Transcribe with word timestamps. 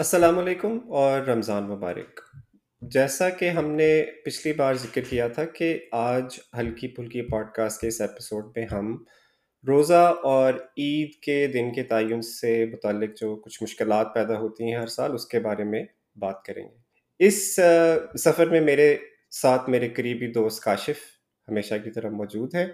السلام 0.00 0.38
علیکم 0.38 0.78
اور 0.88 1.20
رمضان 1.20 1.64
مبارک۔ 1.64 2.20
جیسا 2.82 3.30
کہ 3.30 3.50
ہم 3.50 3.70
نے 3.70 4.04
پچھلی 4.24 4.52
بار 4.52 4.74
ذکر 4.74 5.00
کیا 5.10 5.28
تھا 5.28 5.44
کہ 5.44 5.78
آج 5.92 6.40
ہلکی 6.58 6.88
پھلکی 6.88 7.22
پوڈ 7.22 7.46
کاسٹ 7.54 7.80
کے 7.80 7.88
اس 7.88 8.00
ایپیسوڈ 8.00 8.44
میں 8.56 8.66
ہم 8.72 9.04
روزہ 9.66 10.14
اور 10.22 10.54
عید 10.54 11.10
کے 11.22 11.46
دن 11.46 11.72
کے 11.72 11.82
تعین 11.82 12.22
سے 12.22 12.66
متعلق 12.66 13.10
جو 13.20 13.36
کچھ 13.36 13.62
مشکلات 13.62 14.14
پیدا 14.14 14.38
ہوتی 14.38 14.64
ہیں 14.64 14.80
ہر 14.80 14.86
سال، 14.86 15.12
اس 15.12 15.26
کے 15.26 15.40
بارے 15.40 15.64
میں 15.64 15.84
بات 16.16 16.44
کریں 16.44 16.64
گے۔ 16.64 16.76
اس 17.18 17.60
سفر 18.18 18.46
میں 18.46 18.60
میرے 18.60 18.96
ساتھ 19.30 19.70
میرے 19.70 19.88
قریبی 19.88 20.32
دوست 20.32 20.62
کاشف 20.62 20.96
ہمیشہ 21.48 21.74
کی 21.84 21.90
طرح 21.90 22.08
موجود 22.08 22.54
ہیں۔ 22.54 22.66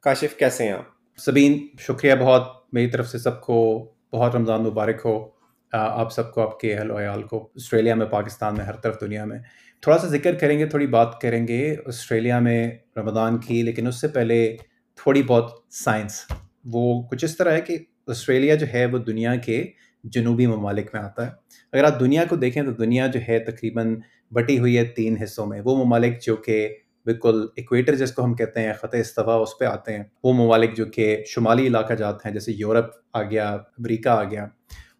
کاشف، 0.00 0.36
کیسے 0.36 0.64
ہیں 0.64 0.72
آپ؟ 0.72 0.84
سبین، 1.16 1.66
شکریہ 1.78 2.14
بہت 2.14 2.42
میری 2.72 2.90
طرف 2.90 3.08
سے 3.08 3.18
سب 3.18 3.40
کو، 3.40 3.90
بہت 4.12 4.36
رمضان 4.36 4.62
مبارک 4.62 5.00
ہو۔ 5.04 5.33
آپ 5.74 6.12
سب 6.12 6.32
کو، 6.32 6.42
آپ 6.42 6.60
کے 6.60 6.74
اہل 6.74 6.90
و 6.90 6.98
عیال 6.98 7.22
کو، 7.22 7.48
آسٹریلیا 7.56 7.94
میں، 7.94 8.06
پاکستان 8.06 8.54
میں، 8.56 8.64
ہر 8.64 8.76
طرف 8.76 9.00
دنیا 9.00 9.24
میں 9.24 9.38
تھوڑا 9.80 9.98
سا 9.98 10.06
ذکر 10.06 10.34
کریں 10.34 10.58
گے، 10.58 10.66
تھوڑی 10.66 10.86
بات 10.86 11.20
کریں 11.20 11.48
گے 11.48 11.76
آسٹریلیا 11.86 12.38
میں 12.38 12.70
رمضان 12.96 13.38
کی، 13.38 13.62
لیکن 13.62 13.86
اس 13.86 14.00
سے 14.00 14.08
پہلے 14.08 14.56
تھوڑی 14.96 15.22
بہت 15.22 15.50
سائنس۔ 15.70 16.24
وہ 16.64 17.02
کچھ 17.02 17.24
اس 17.24 17.36
طرح 17.36 17.52
ہے 17.52 17.60
کہ 17.60 17.78
آسٹریلیا 18.06 18.54
جو 18.54 18.66
ہے، 18.74 18.86
وہ 18.86 18.98
دنیا 18.98 19.36
کے 19.36 19.64
جنوبی 20.04 20.46
ممالک 20.46 20.90
میں 20.92 21.02
آتا 21.02 21.26
ہے۔ 21.26 21.30
اگر 21.72 21.84
آپ 21.84 22.00
دنیا 22.00 22.24
کو 22.28 22.36
دیکھیں 22.36 22.62
تو 22.62 22.70
دنیا 22.70 23.06
جو 23.06 23.20
ہے، 23.28 23.38
تقریباً 23.38 23.96
بٹی 24.30 24.58
ہوئی 24.58 24.78
ہے 24.78 24.84
تین 24.84 25.16
حصوں 25.22 25.46
میں۔ 25.46 25.60
وہ 25.64 25.84
ممالک 25.84 26.22
جو 26.22 26.36
کہ 26.36 26.68
بالکل 27.04 27.46
ایکویٹر 27.56 27.94
جس 27.94 28.12
کو 28.12 28.24
ہم 28.24 28.34
کہتے 28.34 28.60
ہیں، 28.60 28.72
خط 28.72 28.94
استفاع 28.94 29.36
اس 29.36 29.58
پہ 29.58 29.64
آتے 29.64 29.96
ہیں۔ 29.96 30.04
وہ 30.24 30.32
ممالک 30.32 30.76
جو 30.76 30.84
کہ 30.84 31.24
شمالی 31.26 31.66
علاقہ 31.66 31.92
جاتے 31.92 32.28
ہیں، 32.28 32.34
جیسے 32.34 32.52
یورپ 32.52 32.86
آ 33.12 33.22
گیا، 33.22 33.50
امریکہ 33.50 34.08
آ 34.08 34.24
گیا۔ 34.24 34.46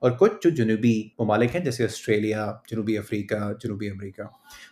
اور 0.04 0.12
کچھ 0.12 0.32
جو 0.42 0.51
جنوبی 0.51 1.09
ممالک 1.18 1.56
ہیں، 1.56 1.65
جیسے 1.65 1.84
آسٹریلیا، 1.84 2.52
جنوبی 2.70 2.98
افریقہ، 2.98 3.52
جنوبی 3.65 3.90
امریکہ۔ 3.90 4.23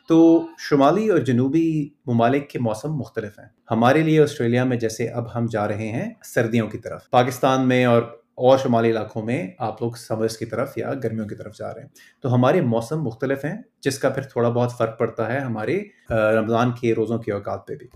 تو 0.09 0.47
شمالی 0.59 1.09
اور 1.09 1.19
جنوبی 1.19 1.89
ممالک 2.07 2.51
کے 2.51 2.59
موسم 2.59 2.93
مختلف 2.93 3.39
ہیں۔ 3.39 3.47
ہمارے 3.71 4.03
لیے 4.03 4.23
آسٹریلیا 4.23 4.65
میں 4.65 4.77
جیسے 4.77 5.09
اب 5.09 5.39
ہم 5.39 5.47
جا 5.47 5.69
رہے 5.69 5.89
ہیں، 5.89 6.15
سردیوں 6.25 6.69
کی 6.69 6.79
طرف۔ 6.79 7.11
پاکستان 7.11 7.69
میں 7.69 7.85
اور 7.85 8.03
اور 8.35 8.59
شمالی 8.59 8.91
علاقوں 8.91 9.23
میں 9.23 9.51
آپ 9.59 9.83
لوگ 9.83 9.93
سمرس 9.93 10.37
کی 10.37 10.47
طرف 10.47 10.79
یا 10.79 10.93
گرمیوں 11.05 11.29
کی 11.29 11.35
طرف 11.35 11.57
جا 11.57 11.75
رہے 11.75 11.81
ہیں۔ 11.81 11.89
تو 12.23 12.35
ہمارے 12.35 12.61
موسم 12.61 13.03
مختلف 13.03 13.45
ہیں، 13.45 13.63
جس 13.83 13.99
کا 13.99 14.09
پھر 14.09 14.23
تھوڑا 14.23 14.49
بہت 14.49 14.73
فرق 14.79 14.99
پڑتا 14.99 15.33
ہے 15.33 15.39
ہمارے 15.41 15.83
رمضان 16.11 16.71
کے 16.81 16.95
روزوں 16.95 17.19
کے 17.19 17.33
اوقات 17.33 17.67
پہ 17.67 17.75
بھی۔ 17.75 17.87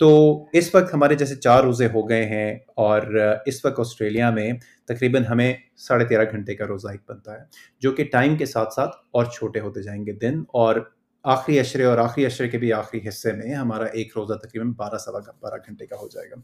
تو 0.00 0.08
اس 0.52 0.74
وقت 0.74 0.94
ہمارے 0.94 1.14
جیسے 1.14 1.34
چار 1.36 1.62
روزے 1.64 1.86
ہو 1.86 2.08
گئے 2.08 2.24
ہیں 2.24 2.52
اور 2.76 3.02
اس 3.46 3.64
وقت 3.64 3.80
آسٹریلیا 3.80 4.30
میں 4.30 4.50
تقریباً 4.88 5.24
ہمیں 5.24 5.52
ساڑھے 5.76 6.04
تیرہ 6.04 6.24
گھنٹے 6.30 6.54
کا 6.54 6.66
روزہ 6.66 6.88
ایک 6.88 7.00
بنتا 7.08 7.32
ہے، 7.32 7.44
جو 7.80 7.92
کہ 7.92 8.04
ٹائم 8.04 8.36
کے 8.36 8.46
ساتھ 8.46 8.74
ساتھ 8.74 8.96
اور 9.10 9.24
چھوٹے 9.24 9.60
ہوتے 9.60 9.82
جائیں 9.82 10.06
گے 10.06 10.12
دن۔ 10.12 10.40
اور 10.52 10.76
آخری 11.24 11.60
اشرے 11.60 11.84
اور 11.84 11.98
آخری 11.98 12.26
اشرے 12.26 12.48
کے 12.48 12.58
بھی 12.58 12.72
آخری 12.72 13.00
حصے 13.08 13.32
میں 13.32 13.54
ہمارا 13.54 13.84
ایک 13.84 14.12
روزہ 14.16 14.34
تقریباً 14.34 14.72
بارہ 14.76 14.98
سوا 14.98 15.20
بارہ 15.40 15.54
گھنٹے 15.66 15.86
کا 15.86 15.96
ہو 15.96 16.08
جائے 16.08 16.30
گا۔ 16.30 16.36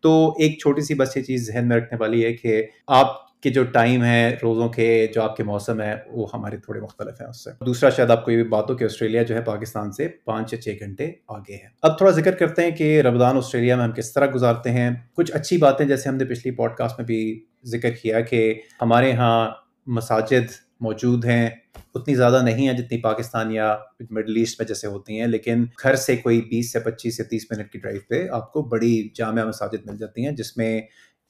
تو 0.00 0.34
ایک 0.38 0.58
چھوٹی 0.60 0.82
سی 0.82 0.94
بس 0.94 1.16
یہ 1.16 1.22
چیز 1.22 1.46
ذہن 1.46 1.68
میں 1.68 1.76
رکھنے 1.76 1.98
والی 2.00 2.24
ہے 2.24 2.32
کہ 2.32 2.62
آپ 2.86 3.35
کے 3.46 3.52
جو 3.52 3.64
ٹائم 3.64 4.04
ہے 4.04 4.36
روزوں 4.42 4.68
کے، 4.68 5.06
جو 5.14 5.22
آپ 5.22 5.36
کے 5.36 5.42
موسم 5.42 5.80
ہے، 5.80 5.94
وہ 6.06 6.26
ہمارے 6.34 6.56
تھوڑے 6.56 6.80
مختلف 6.80 7.20
ہیں 7.20 7.28
اس 7.28 7.44
سے۔ 7.44 7.50
دوسرا، 7.66 7.90
شاید 7.90 8.10
آپ 8.10 8.24
کو 8.24 8.30
یہ 8.30 8.36
بھی 8.36 8.44
بات 8.44 8.70
ہو 8.70 8.76
کہ 8.76 8.84
آسٹریلیا 8.84 9.22
جو 9.22 9.34
ہے 9.34 9.40
پاکستان 9.40 9.92
سے 9.92 10.08
پانچ 10.08 10.52
یا 10.52 10.60
چھ 10.60 10.68
گھنٹے 10.80 11.12
آگے 11.28 11.54
ہے۔ 11.54 11.68
اب 11.82 11.98
تھوڑا 11.98 12.12
ذکر 12.12 12.34
کرتے 12.34 12.62
ہیں 12.62 12.70
کہ 12.70 13.00
رمضان 13.00 13.36
آسٹریلیا 13.36 13.76
میں 13.76 13.84
ہم 13.84 13.92
کس 13.92 14.12
طرح 14.12 14.26
گزارتے 14.34 14.70
ہیں۔ 14.70 14.90
کچھ 15.14 15.32
اچھی 15.34 15.56
باتیں، 15.56 15.86
جیسے 15.86 16.08
ہم 16.08 16.16
نے 16.16 16.24
پچھلی 16.24 16.50
پوڈ 16.50 16.74
کاسٹ 16.74 16.98
میں 16.98 17.06
بھی 17.06 17.44
ذکر 17.64 17.90
کیا 17.90 18.20
کہ 18.20 18.54
ہمارے 18.82 19.12
ہاں 19.12 19.50
مساجد 19.86 20.50
موجود 20.80 21.24
ہیں۔ 21.24 21.50
اتنی 21.94 22.14
زیادہ 22.14 22.42
نہیں 22.42 22.68
ہیں 22.68 22.76
جتنی 22.76 22.98
پاکستان 22.98 23.52
یا 23.52 23.76
مڈل 24.10 24.36
ایسٹ 24.36 24.60
میں 24.60 24.66
جیسے 24.68 24.86
ہوتی 24.86 25.20
ہیں، 25.20 25.26
لیکن 25.26 25.64
گھر 25.82 25.94
سے 25.94 26.16
کوئی 26.16 26.40
بیس 26.40 26.72
سے 26.72 26.80
پچیس 26.80 27.16
سے 27.16 27.24
تیس 27.24 27.46
منٹ 27.50 27.70
کی 27.70 27.78
ڈرائیو 27.78 28.00
پہ 28.08 28.28
آپ 28.28 28.52
کو 28.52 28.62
بڑی 28.62 29.08
جامع 29.14 29.44
مساجد 29.44 29.86
مل 29.86 29.96
جاتی 29.96 30.24
ہیں، 30.24 30.32
جس 30.32 30.56
میں 30.56 30.80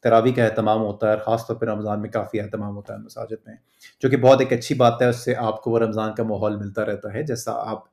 تراوی 0.07 0.33
کا 0.33 0.45
اہتمام 0.45 0.81
ہوتا 0.83 1.07
ہے 1.07 1.13
اور 1.13 1.21
خاص 1.21 1.47
طور 1.47 1.57
پہ 1.57 1.67
رمضان 1.67 2.01
میں 2.01 2.11
کافی 2.11 2.41
اہتمام 2.41 2.77
ہوتا 2.77 2.95
ہے 2.95 2.99
مساجد 2.99 3.47
میں، 3.47 3.55
جو 4.03 4.09
کہ 4.09 4.17
بہت 4.17 4.41
ایک 4.41 4.53
اچھی 4.53 4.75
بات 4.77 5.03
ہے، 5.03 5.09
اس 5.09 5.25
سے 5.25 5.35
آپ 5.41 5.63
کو 5.63 5.71
وہ 5.71 5.79
رمضان 5.79 6.15
کا 6.15 6.23
ماحول 6.25 6.57
ملتا 6.57 6.85
رہتا 6.87 7.13
ہے 7.15 7.23
جیسا 7.25 7.53
آپ 7.71 7.85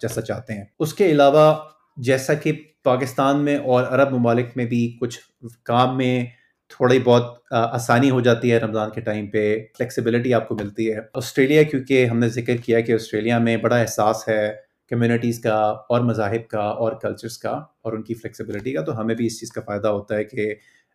جیسا 0.00 0.20
چاہتے 0.22 0.52
ہیں۔ 0.52 0.64
اس 0.78 0.94
کے 0.94 1.10
علاوہ 1.10 1.54
جیسا 1.96 2.34
کہ 2.34 2.52
پاکستان 2.84 3.44
میں 3.44 3.56
اور 3.58 3.84
عرب 3.84 4.12
ممالک 4.12 4.56
میں 4.56 4.64
بھی 4.64 4.80
کچھ 5.00 5.18
کام 5.64 5.96
میں 5.96 6.24
تھوڑی 6.70 6.98
بہت 6.98 7.52
آسانی 7.52 8.10
ہو 8.10 8.20
جاتی 8.20 8.52
ہے 8.52 8.58
رمضان 8.58 8.90
کے 8.90 9.00
ٹائم 9.00 9.26
پہ 9.26 9.44
فلیکسیبلٹی 9.78 10.34
آپ 10.34 10.48
کو 10.48 10.54
ملتی 10.54 10.90
ہے۔ 10.92 10.98
آسٹریلیا، 11.14 11.62
کیونکہ 11.62 12.06
ہم 12.06 12.18
نے 12.18 12.28
ذکر 12.30 12.56
کیا 12.56 12.80
کہ 12.80 12.92
آسٹریلیا 12.92 13.38
میں 13.38 13.56
بڑا 13.56 13.76
احساس 13.76 14.28
ہے 14.28 14.52
کمیونٹیز 14.90 15.40
کا 15.40 15.56
اور 15.88 16.00
مذاہب 16.00 16.48
کا 16.48 16.62
اور 16.82 16.92
کلچرس 16.92 17.38
کا 17.38 17.50
اور 17.50 17.92
ان 17.92 18.02
کی 18.02 18.14
فلیکسیبلٹی 18.14 18.72
کا، 18.72 18.82
تو 18.82 18.98
ہمیں 19.00 19.14
بھی 19.14 19.26
اس 19.26 19.38
چیز 19.40 19.52
کا 19.52 19.60
فائدہ 19.66 19.88
ہوتا 19.88 20.16
ہے 20.16 20.24
کہ 20.24 20.54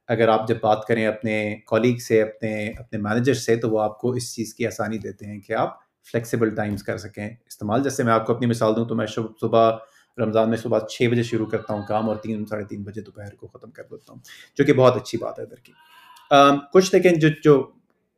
اگر 0.09 0.27
آپ 0.27 0.47
جب 0.47 0.57
بات 0.61 0.85
کریں 0.85 1.05
اپنے 1.05 1.55
کولیگ 1.65 1.97
سے، 1.97 2.21
اپنے 2.21 2.67
اپنے 2.69 2.99
مینیجر 2.99 3.33
سے، 3.33 3.55
تو 3.55 3.69
وہ 3.69 3.81
آپ 3.81 3.99
کو 3.99 4.11
اس 4.11 4.33
چیز 4.35 4.53
کی 4.53 4.67
آسانی 4.67 4.97
دیتے 4.97 5.25
ہیں 5.25 5.39
کہ 5.39 5.53
آپ 5.53 5.75
فلیکسیبل 6.11 6.55
ٹائمز 6.55 6.83
کر 6.83 6.97
سکیں۔ 6.97 7.27
استعمال، 7.47 7.83
جیسے 7.83 8.03
میں 8.03 8.13
آپ 8.13 8.25
کو 8.25 8.33
اپنی 8.33 8.47
مثال 8.47 8.75
دوں 8.75 8.85
تو 8.85 8.95
میں 8.95 9.05
صبح 9.41 9.71
رمضان 10.17 10.49
میں 10.49 10.57
صبح 10.57 10.79
چھ 10.89 11.07
بجے 11.11 11.23
شروع 11.23 11.45
کرتا 11.45 11.73
ہوں 11.73 11.83
کام 11.87 12.07
اور 12.09 12.15
تین، 12.15 12.45
ساڑھے 12.45 12.65
تین 12.65 12.83
بجے 12.83 13.01
دوپہر 13.01 13.35
کو 13.35 13.47
ختم 13.47 13.71
کر 13.71 13.83
دیتا 13.83 14.13
ہوں، 14.13 14.19
جو 14.57 14.65
کہ 14.65 14.73
بہت 14.73 14.95
اچھی 14.95 15.17
بات 15.17 15.39
ہے 15.39 15.43
ادھر 15.43 15.57
کی۔ 15.57 15.71
کچھ 16.73 16.95
لیکن 16.95 17.19
جو 17.19 17.27
جو 17.43 17.55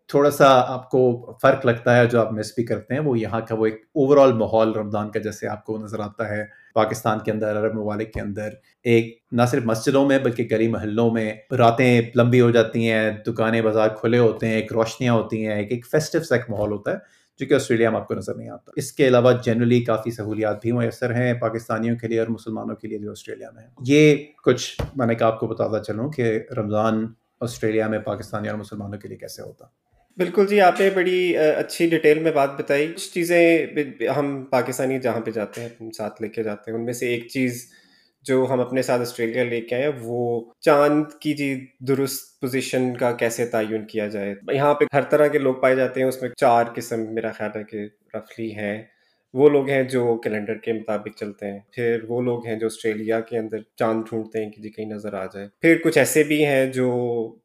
تھوڑا 0.09 0.31
سا 0.31 0.61
آپ 0.61 0.89
کو 0.89 1.33
فرق 1.41 1.65
لگتا 1.65 1.97
ہے 1.97 2.05
جو 2.05 2.21
آپ 2.21 2.31
مس 2.33 2.53
بھی 2.55 2.65
کرتے 2.65 2.93
ہیں، 2.93 3.01
وہ 3.01 3.19
یہاں 3.19 3.41
کا 3.41 3.55
وہ 3.55 3.65
ایک 3.65 3.75
اوور 3.75 4.17
آل 4.17 4.33
ماحول 4.33 4.71
رمضان 4.71 5.11
کا 5.11 5.19
جیسے 5.19 5.47
آپ 5.47 5.65
کو 5.65 5.77
نظر 5.77 5.99
آتا 5.99 6.29
ہے، 6.29 6.45
پاکستان 6.73 7.19
کے 7.19 7.31
اندر، 7.31 7.59
عرب 7.59 7.73
ممالک 7.73 8.13
کے 8.13 8.21
اندر، 8.21 8.49
ایک 8.83 9.17
نہ 9.31 9.41
صرف 9.51 9.65
مسجدوں 9.65 10.05
میں 10.05 10.19
بلکہ 10.19 10.47
گلی 10.51 10.67
محلوں 10.67 11.11
میں 11.11 11.33
راتیں 11.57 12.01
لمبی 12.15 12.41
ہو 12.41 12.51
جاتی 12.51 12.89
ہیں، 12.89 13.11
دکانیں 13.11 13.61
بازار 13.61 13.89
کھلے 13.89 14.17
ہوتے 14.17 14.47
ہیں، 14.47 14.55
ایک 14.55 14.73
روشنیاں 14.73 15.13
ہوتی 15.13 15.47
ہیں، 15.47 15.55
ایک 15.55 15.71
ایک 15.71 15.87
فیسٹیو 15.87 16.23
سا 16.23 16.35
ایک 16.35 16.49
ماحول 16.49 16.71
ہوتا 16.71 16.91
ہے 16.91 16.97
جو 17.39 17.45
کہ 17.45 17.53
آسٹریلیا 17.53 17.89
میں 17.89 17.99
آپ 17.99 18.07
کو 18.07 18.13
نظر 18.13 18.35
نہیں 18.35 18.49
آتا۔ 18.49 18.71
اس 18.75 18.91
کے 18.91 19.07
علاوہ 19.07 19.31
جنرلی 19.43 19.83
کافی 19.83 20.11
سہولیات 20.11 20.61
بھی 20.61 20.71
میسر 20.71 21.15
ہیں 21.15 21.33
پاکستانیوں 21.33 21.97
کے 21.97 22.07
لیے 22.07 22.19
اور 22.19 22.27
مسلمانوں 22.27 22.75
کے 22.75 22.87
لیے 22.87 22.97
جو 22.97 23.11
آسٹریلیا 23.11 23.49
میں 23.51 23.63
ہیں۔ 23.63 23.69
یہ 23.79 24.15
کچھ 24.43 24.81
میں 24.95 25.07
نے 25.07 25.15
کہا 25.15 25.27
آپ 25.27 25.39
کو 25.39 25.47
بتاتا 25.47 25.79
چلوں 25.79 26.09
کہ 26.09 26.39
رمضان 26.57 27.07
آسٹریلیا 27.41 27.87
میں 27.87 27.99
پاکستانی 27.99 28.49
اور 28.49 28.57
مسلمانوں 28.57 28.99
کے 28.99 29.07
لیے 29.07 29.17
کیسے 29.17 29.41
ہوتا۔ 29.41 29.65
بالکل 30.19 30.47
جی 30.47 30.59
آپ 30.61 30.79
نے 30.79 30.89
بڑی 30.95 31.19
اچھی 31.37 31.87
ڈیٹیل 31.89 32.19
میں 32.19 32.31
بات 32.31 32.59
بتائی۔ 32.59 32.87
کچھ 32.93 33.13
چیزیں 33.13 33.65
ہم 34.15 34.43
پاکستانی 34.51 34.99
جہاں 34.99 35.19
پہ 35.21 35.31
جاتے 35.31 35.61
ہیں 35.61 35.91
ساتھ 35.97 36.21
لے 36.21 36.27
کے 36.27 36.43
جاتے 36.43 36.71
ہیں، 36.71 36.77
ان 36.77 36.85
میں 36.85 36.93
سے 36.93 37.07
ایک 37.07 37.27
چیز 37.27 37.63
جو 38.25 38.45
ہم 38.49 38.59
اپنے 38.59 38.81
ساتھ 38.81 39.01
آسٹریلیا 39.01 39.43
لے 39.43 39.61
کے 39.61 39.75
آئے 39.75 39.91
وہ 40.01 40.19
چاند 40.59 41.03
کی 41.21 41.33
جی 41.33 41.49
درست 41.87 42.39
پوزیشن 42.41 42.95
کا 42.97 43.11
کیسے 43.11 43.45
تعین 43.45 43.85
کیا 43.85 44.07
جائے۔ 44.07 44.33
یہاں 44.53 44.73
پہ 44.73 44.85
ہر 44.93 45.03
طرح 45.09 45.27
کے 45.27 45.39
لوگ 45.39 45.55
پائے 45.55 45.75
جاتے 45.75 46.01
ہیں، 46.01 46.07
اس 46.07 46.21
میں 46.21 46.29
چار 46.37 46.65
قسم 46.75 47.13
میرا 47.13 47.31
خیال 47.31 47.57
ہے 47.57 47.63
کہ 47.63 47.85
رفلی 48.17 48.55
ہیں۔ 48.55 48.77
وہ 49.33 49.49
لوگ 49.49 49.69
ہیں 49.69 49.83
جو 49.83 50.17
کیلنڈر 50.17 50.57
کے 50.57 50.73
مطابق 50.73 51.17
چلتے 51.19 51.51
ہیں۔ 51.51 51.59
پھر 51.71 51.99
وہ 52.07 52.21
لوگ 52.21 52.47
ہیں 52.47 52.55
جو 52.55 52.65
آسٹریلیا 52.65 53.19
کے 53.19 53.37
اندر 53.37 53.57
چاند 53.75 54.03
ڈھونڈتے 54.09 54.43
ہیں 54.43 54.51
کہ 54.51 54.61
جی 54.61 54.69
کہیں 54.69 54.85
نظر 54.85 55.13
آ 55.13 55.25
جائے۔ 55.25 55.47
پھر 55.61 55.77
کچھ 55.83 55.97
ایسے 55.97 56.23
بھی 56.23 56.45
ہیں 56.45 56.65
جو 56.65 56.91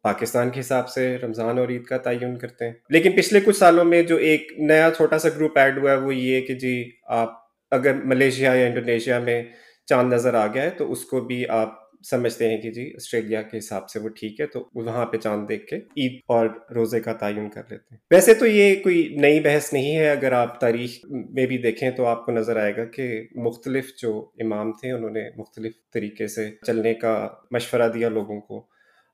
پاکستان 0.03 0.51
کے 0.51 0.61
حساب 0.61 0.89
سے 0.89 1.19
رمضان 1.23 1.59
اور 1.59 1.69
عید 1.69 1.85
کا 1.85 1.97
تعین 1.97 2.39
کرتے 2.39 2.65
ہیں۔ 2.65 2.73
لیکن 2.89 3.13
پچھلے 3.13 3.41
کچھ 3.41 3.57
سالوں 3.57 3.85
میں 3.85 4.03
جو 4.03 4.17
ایک 4.17 4.53
نیا 4.59 4.91
چھوٹا 4.97 5.19
سا 5.19 5.29
گروپ 5.29 5.59
ایڈ 5.59 5.79
ہوا 5.79 5.91
ہے 5.91 5.97
وہ 5.97 6.15
یہ 6.15 6.41
کہ 6.41 6.55
جی 6.55 6.91
آپ 7.07 7.33
اگر 7.71 7.95
ملیشیا 7.95 8.55
یا 8.55 8.67
انڈونیشیا 8.67 9.19
میں 9.19 9.43
چاند 9.87 10.13
نظر 10.13 10.35
آ 10.35 10.47
گیا 10.47 10.63
ہے 10.63 10.71
تو 10.71 10.93
اس 10.93 11.05
کو 11.05 11.21
بھی 11.21 11.49
آپ 11.49 11.84
سمجھتے 12.11 12.49
ہیں 12.49 12.59
کہ 12.59 12.71
جی 12.71 12.93
آسٹریلیا 12.95 13.43
کے 13.43 13.59
حساب 13.59 13.91
سے 13.91 13.99
وہ 13.99 14.09
ٹھیک 14.09 14.41
ہے، 14.41 14.47
تو 14.47 14.69
وہاں 14.75 15.07
پہ 15.07 15.17
چاند 15.17 15.49
دیکھ 15.49 15.67
کے 15.67 15.77
عید 15.77 16.21
اور 16.27 16.49
روزے 16.75 17.01
کا 17.01 17.13
تعین 17.13 17.51
کر 17.51 17.63
لیتے 17.71 17.95
ہیں۔ 17.95 17.99
ویسے 18.11 18.35
تو 18.35 18.47
یہ 18.47 18.83
کوئی 18.83 19.17
نئی 19.21 19.41
بحث 19.41 19.73
نہیں 19.73 19.97
ہے، 19.97 20.11
اگر 20.11 20.33
آپ 20.33 20.61
تاریخ 20.61 20.91
میں 21.11 21.47
بھی 21.47 21.59
دیکھیں 21.59 21.91
تو 21.91 22.07
آپ 22.07 22.27
کو 22.27 22.33
نظر 22.33 22.57
آئے 22.57 22.77
گا 22.77 22.85
کہ 22.85 23.23
مختلف 23.35 23.85
جو 23.97 24.31
امام 24.41 24.73
تھے، 24.73 24.93
انہوں 24.93 25.11
نے 25.11 25.29
مختلف 25.37 25.73
طریقے 25.95 26.27
سے 26.27 26.51
چلنے 26.67 26.95
کا 26.95 27.29
مشورہ 27.51 27.89
دیا 27.95 28.09
لوگوں 28.09 28.41
کو۔ 28.41 28.67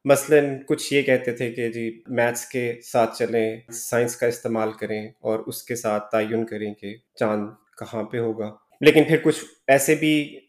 مثلا 0.04 0.36
کچھ 0.68 0.94
یہ 0.94 1.02
کہتے 1.02 1.32
تھے 1.32 1.52
کہ 1.52 1.68
جی 1.68 2.02
میتھس 2.08 2.46
کے 2.46 2.74
ساتھ 2.82 3.18
چلیں، 3.18 3.60
سائنس 3.72 4.16
کا 4.16 4.26
استعمال 4.26 4.72
کریں 4.72 5.08
اور 5.20 5.38
اس 5.38 5.62
کے 5.62 5.74
ساتھ 5.74 6.10
تعین 6.12 6.46
کریں 6.46 6.74
کہ 6.74 6.96
چاند 7.20 7.48
کہاں 7.78 8.02
پہ 8.02 8.18
ہوگا۔ 8.18 8.56
لیکن 8.80 9.04
پھر 9.04 9.16
کچھ 9.22 9.44
ایسے 9.66 9.94
بھی 9.94 10.40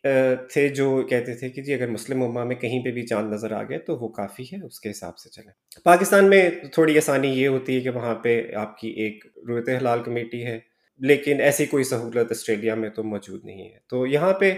تھے 0.53 0.67
جو 0.69 1.01
کہتے 1.09 1.33
تھے 1.35 1.49
کہ 1.49 1.61
جی 1.61 1.73
اگر 1.73 1.87
مسلم 1.87 2.23
اما 2.23 2.43
میں 2.43 2.55
کہیں 2.55 2.79
پہ 2.83 2.91
بھی 2.91 3.05
چاند 3.05 3.33
نظر 3.33 3.51
آ 3.51 3.61
گئے 3.63 3.77
تو 3.77 3.97
وہ 3.97 4.07
کافی 4.07 4.43
ہے، 4.43 4.65
اس 4.65 4.79
کے 4.79 4.91
حساب 4.91 5.17
سے 5.17 5.29
چلیں۔ 5.29 5.51
پاکستان 5.83 6.29
میں 6.29 6.49
تھوڑی 6.73 6.97
آسانی 6.97 7.27
یہ 7.27 7.47
ہوتی 7.47 7.75
ہے 7.75 7.79
کہ 7.79 7.89
وہاں 7.89 8.15
پہ 8.15 8.41
آپ 8.55 8.77
کی 8.77 8.89
ایک 9.03 9.25
رویت 9.47 9.69
حلال 9.69 10.03
کمیٹی 10.03 10.45
ہے، 10.45 10.59
لیکن 11.01 11.41
ایسی 11.41 11.65
کوئی 11.65 11.83
سہولت 11.83 12.31
آسٹریلیا 12.31 12.75
میں 12.75 12.89
تو 12.89 13.03
موجود 13.03 13.45
نہیں 13.45 13.63
ہے۔ 13.63 13.77
تو 13.87 14.05
یہاں 14.07 14.33
پہ 14.33 14.53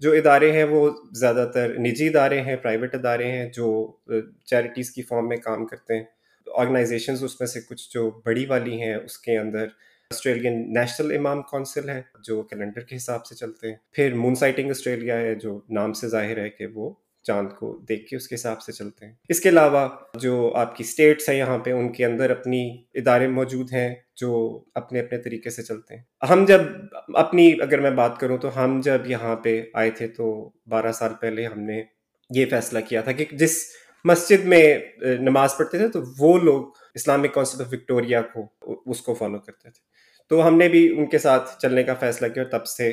جو 0.00 0.12
ادارے 0.12 0.50
ہیں 0.52 0.64
وہ 0.64 0.88
زیادہ 1.18 1.50
تر 1.54 1.78
نجی 1.78 2.06
ادارے 2.08 2.40
ہیں 2.40 2.56
پرائیویٹ 2.56 2.94
ادارے 2.94 3.30
ہیں 3.30 3.48
جو 3.54 3.96
چیریٹیز 4.46 4.90
کی 4.90 5.02
فارم 5.02 5.28
میں 5.28 5.36
کام 5.36 5.66
کرتے 5.66 5.96
ہیں۔ 5.96 6.04
آرگنائزیشنز 6.46 7.24
اس 7.24 7.40
میں 7.40 7.46
سے 7.46 7.60
کچھ 7.60 7.88
جو 7.94 8.10
بڑی 8.24 8.46
والی 8.46 8.80
ہیں، 8.82 8.94
اس 8.94 9.18
کے 9.18 9.38
اندر 9.38 9.66
آسٹریلین 10.14 10.74
نیشنل 10.74 11.16
امام 11.16 11.42
کونسل 11.42 11.88
ہے 11.88 12.02
جو 12.22 12.42
کیلنڈر 12.42 12.80
کے 12.80 12.96
حساب 12.96 13.26
سے 13.26 13.34
چلتے 13.34 13.68
ہیں۔ 13.68 13.74
پھر 13.92 14.14
مون 14.14 14.34
سائٹنگ 14.34 14.70
آسٹریلیا 14.70 15.20
ہے 15.20 15.34
جو 15.34 15.60
نام 15.70 15.92
سے 15.92 16.08
ظاہر 16.08 16.38
ہے 16.38 16.50
کہ 16.50 16.66
وہ 16.66 16.94
چاند 17.22 17.48
کو 17.48 17.78
دیکھ 17.88 18.06
کے 18.06 18.16
اس 18.16 18.28
کے 18.28 18.34
حساب 18.34 18.60
سے 18.60 18.72
چلتے 18.72 19.06
ہیں۔ 19.06 19.12
اس 19.28 19.40
کے 19.40 19.48
علاوہ 19.48 19.88
جو 20.14 20.52
آپ 20.56 20.76
کی 20.76 20.84
اسٹیٹس 20.84 21.28
ہیں 21.28 21.36
یہاں 21.36 21.58
پہ، 21.58 21.72
ان 21.72 21.92
کے 21.92 22.04
اندر 22.04 22.30
اپنی 22.30 22.82
ادارے 22.94 23.28
موجود 23.28 23.72
ہیں 23.72 23.94
جو 24.16 24.62
اپنے 24.74 25.00
اپنے 25.00 25.18
طریقے 25.18 25.50
سے 25.50 25.62
چلتے 25.62 25.96
ہیں۔ 25.96 26.02
ہم 26.30 26.44
جب 26.44 26.60
اپنی، 27.14 27.52
اگر 27.62 27.80
میں 27.80 27.90
بات 27.90 28.18
کروں 28.18 28.38
تو 28.38 28.64
ہم 28.64 28.80
جب 28.80 29.10
یہاں 29.10 29.36
پہ 29.36 29.62
آئے 29.74 29.90
تھے 29.90 30.08
تو 30.08 30.50
بارہ 30.66 30.92
سال 30.92 31.12
پہلے 31.20 31.46
ہم 31.46 31.60
نے 31.60 31.82
یہ 32.30 32.46
فیصلہ 32.46 32.78
کیا 32.88 33.00
تھا 33.00 33.12
کہ 33.12 33.24
جس 33.32 33.66
مسجد 34.10 34.44
میں 34.44 34.64
نماز 35.20 35.56
پڑھتے 35.56 35.78
تھے 35.78 35.88
تو 35.88 36.02
وہ 36.18 36.38
لوگ 36.38 36.64
اسلامک 36.94 37.34
کونسل 37.34 37.60
آف 37.60 37.72
وکٹوریا 37.72 38.22
کو، 38.22 38.46
اس 38.86 39.00
کو 39.02 39.14
فالو 39.14 39.38
کرتے 39.38 39.70
تھے۔ 39.70 39.86
تو 40.30 40.46
ہم 40.46 40.56
نے 40.58 40.68
بھی 40.68 40.88
ان 40.98 41.06
کے 41.06 41.18
ساتھ 41.18 41.58
چلنے 41.58 41.82
کا 41.82 41.94
فیصلہ 41.94 42.28
کیا 42.28 42.42
اور 42.42 42.50
تب 42.50 42.66
سے 42.66 42.90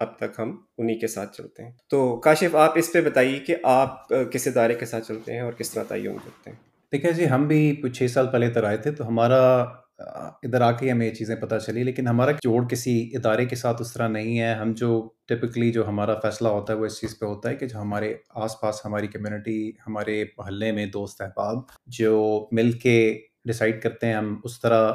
اب 0.00 0.16
تک 0.18 0.38
ہم 0.38 0.56
انہی 0.78 0.98
کے 0.98 1.06
ساتھ 1.06 1.36
چلتے 1.36 1.64
ہیں۔ 1.64 1.70
تو 1.90 2.16
کاشف، 2.16 2.54
آپ 2.54 2.78
اس 2.78 2.92
پہ 2.92 3.00
بتائیے 3.00 3.38
کہ 3.38 3.56
آپ 3.62 4.08
کس 4.08 4.46
ادارے 4.46 4.74
کے 4.74 4.86
ساتھ 4.86 5.08
چلتے 5.08 5.32
ہیں 5.32 5.40
اور 5.40 5.52
کس 5.52 5.70
طرح 5.70 5.82
تعین 5.82 6.18
کرتے 6.24 6.50
ہیں؟ 6.50 6.56
دیکھیں 6.92 7.10
جی 7.12 7.28
ہم 7.28 7.46
بھی 7.46 7.76
کچھ 7.82 7.98
چھ 7.98 8.10
سال 8.10 8.26
پہلے 8.32 8.50
تر 8.50 8.64
آئے 8.64 8.76
تھے 8.76 8.90
تو 8.90 9.08
ہمارا 9.08 9.64
ادھر 9.98 10.60
آ 10.60 10.72
کے 10.72 10.90
ہمیں 10.90 11.06
یہ 11.06 11.14
چیزیں 11.14 11.36
پتہ 11.36 11.54
چلی، 11.66 11.84
لیکن 11.84 12.08
ہمارا 12.08 12.30
جوڑ 12.32 12.68
کسی 12.68 13.10
ادارے 13.14 13.46
کے 13.46 13.56
ساتھ 13.56 13.82
اس 13.82 13.92
طرح 13.92 14.08
نہیں 14.08 14.40
ہے۔ 14.40 14.54
ہم 14.54 14.72
جو 14.72 15.08
ٹپکلی 15.26 15.72
جو 15.72 15.88
ہمارا 15.88 16.14
فیصلہ 16.14 16.48
ہوتا 16.48 16.72
ہے 16.72 16.78
وہ 16.78 16.86
اس 16.86 17.00
چیز 17.00 17.18
پہ 17.18 17.26
ہوتا 17.26 17.48
ہے 17.48 17.54
کہ 17.54 17.66
جو 17.66 17.78
ہمارے 17.78 18.14
آس 18.34 18.60
پاس 18.60 18.80
ہماری 18.84 19.06
کمیونٹی 19.06 19.72
ہمارے 19.86 20.24
محلے 20.38 20.72
میں 20.72 20.86
دوست 20.86 21.22
احباب 21.22 21.58
جو 21.86 22.48
مل 22.52 22.72
کے 22.72 23.18
ڈیسائیڈ 23.44 23.82
کرتے 23.82 24.06
ہیں، 24.06 24.14
ہم 24.14 24.40
اس 24.44 24.60
طرح 24.60 24.92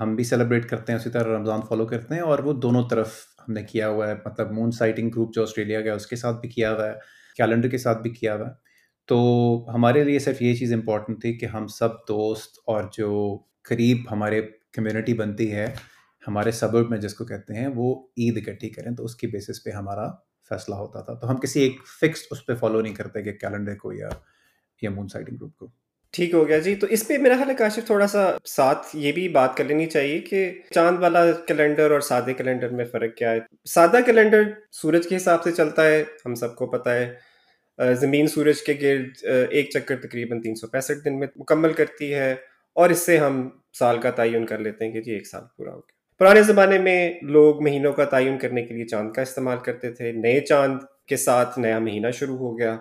ہم 0.00 0.16
بھی 0.16 0.24
سیلیبریٹ 0.24 0.68
کرتے 0.70 0.92
ہیں، 0.92 0.98
اسی 0.98 1.10
طرح 1.10 1.36
رمضان 1.36 1.60
فالو 1.68 1.86
کرتے 1.86 2.14
ہیں 2.14 2.22
اور 2.22 2.38
وہ 2.38 2.52
دونوں 2.52 2.88
طرف 2.88 3.14
ہم 3.48 3.52
نے 3.52 3.62
کیا 3.62 3.88
ہوا 3.88 4.08
ہے۔ 4.08 4.14
مطلب 4.14 4.52
مون 4.52 4.70
سائٹنگ 4.70 5.10
گروپ 5.10 5.34
جو 5.34 5.42
آسٹریلیا 5.42 5.80
کا 5.80 5.86
ہے 5.86 5.94
اس 5.94 6.06
کے 6.06 6.16
ساتھ 6.16 6.40
بھی 6.40 6.48
کیا 6.48 6.72
ہوا 6.72 6.86
ہے۔ 6.86 6.92
کیلنڈر 7.36 7.68
کے 7.68 7.78
ساتھ 7.78 8.02
بھی 8.02 8.10
کیا 8.10 8.34
ہوا 8.34 8.46
ہے۔ 8.46 8.52
تو 9.06 9.18
ہمارے 9.74 10.04
لیے 10.04 10.18
صرف 10.18 10.42
یہ 10.42 10.54
چیز 10.54 10.72
امپورٹنٹ 10.72 11.20
تھی 11.20 11.38
کہ 11.38 11.46
ہم 11.46 11.66
سب 11.66 11.88
دوست 12.08 12.58
اور 12.66 12.84
جو 12.92 13.38
قریب 13.68 13.96
ہمارے 14.10 14.42
کمیونٹی 14.72 15.14
بنتی 15.14 15.52
ہے، 15.52 15.74
ہمارے 16.28 16.50
سبب 16.50 16.90
میں 16.90 16.98
جس 16.98 17.14
کو 17.14 17.24
کہتے 17.24 17.54
ہیں، 17.54 17.66
وہ 17.74 18.06
عید 18.18 18.48
اکٹھی 18.48 18.68
کریں 18.68 18.92
تو 18.92 19.04
اس 19.04 19.16
کی 19.16 19.26
بیسس 19.26 19.64
پہ 19.64 19.70
ہمارا 19.70 20.10
فیصلہ 20.48 20.74
ہوتا 20.74 21.00
تھا۔ 21.00 21.14
تو 21.14 21.30
ہم 21.30 21.36
کسی 21.36 21.60
ایک 21.60 21.76
فکس 22.00 22.22
اس 22.30 22.46
پہ 22.46 22.54
فالو 22.54 22.80
نہیں 22.80 22.94
کرتے 22.94 23.22
کہ 23.22 23.32
کیلنڈر 23.32 23.74
کو 23.74 23.92
یا 23.92 24.08
یا 24.82 24.90
مون 24.90 25.08
سائٹنگ 25.08 25.36
گروپ 25.36 25.56
کو۔ 25.56 25.68
ٹھیک 26.10 26.34
ہو 26.34 26.48
گیا 26.48 26.58
جی۔ 26.58 26.74
تو 26.74 26.86
اس 26.90 27.08
پہ 27.08 27.18
میرا 27.18 27.34
خیال 27.36 27.50
ہے 27.50 27.54
کاشف 27.54 27.86
تھوڑا 27.86 28.06
سا 28.06 28.36
ساتھ 28.44 28.86
یہ 28.94 29.12
بھی 29.12 29.28
بات 29.28 29.56
کر 29.56 29.64
لینی 29.64 29.86
چاہیے 29.86 30.18
کہ 30.20 30.60
چاند 30.70 30.98
والا 30.98 31.30
کیلنڈر 31.32 31.90
اور 31.90 32.00
سادے 32.00 32.34
کیلنڈر 32.34 32.68
میں 32.68 32.84
فرق 32.84 33.14
کیا 33.16 33.30
ہے۔ 33.30 33.38
سادہ 33.64 33.96
کیلنڈر 34.06 34.42
سورج 34.72 35.08
کے 35.08 35.16
حساب 35.16 35.42
سے 35.42 35.52
چلتا 35.52 35.86
ہے، 35.86 36.04
ہم 36.26 36.34
سب 36.34 36.56
کو 36.56 36.66
پتہ 36.66 36.90
ہے۔ 36.90 37.14
زمین 37.94 38.26
سورج 38.26 38.62
کے 38.62 38.74
گرد 38.80 39.24
ایک 39.50 39.70
چکر 39.70 39.96
تقریباً 39.96 40.40
تین 40.40 40.54
سو 40.54 40.66
پینسٹھ 40.66 41.04
دن 41.04 41.18
میں 41.18 41.26
مکمل 41.36 41.72
کرتی 41.72 42.14
ہے۔ 42.14 42.34
اور 42.76 42.90
اس 42.90 43.06
سے 43.06 43.18
ہم 43.18 43.48
سال 43.78 43.98
کا 43.98 44.10
تعین 44.10 44.46
کر 44.46 44.58
لیتے 44.58 44.84
ہیں 44.84 44.92
کہ 44.92 45.00
جی 45.00 45.12
ایک 45.12 45.26
سال 45.26 45.42
پورا 45.56 45.70
ہو 45.70 45.76
گیا۔ 45.76 45.94
پرانے 46.18 46.42
زمانے 46.42 46.78
میں 46.78 47.14
لوگ 47.22 47.62
مہینوں 47.62 47.92
کا 47.92 48.04
تعین 48.04 48.38
کرنے 48.38 48.62
کے 48.62 48.74
لیے 48.74 48.86
چاند 48.86 49.12
کا 49.12 49.22
استعمال 49.22 49.58
کرتے 49.58 49.92
تھے۔ 49.92 50.12
نئے 50.12 50.40
چاند 50.40 50.78
کے 51.08 51.16
ساتھ 51.16 51.58
نیا 51.58 51.78
مہینہ 51.78 52.10
شروع 52.10 52.36
ہو 52.38 52.58
گیا 52.58 52.72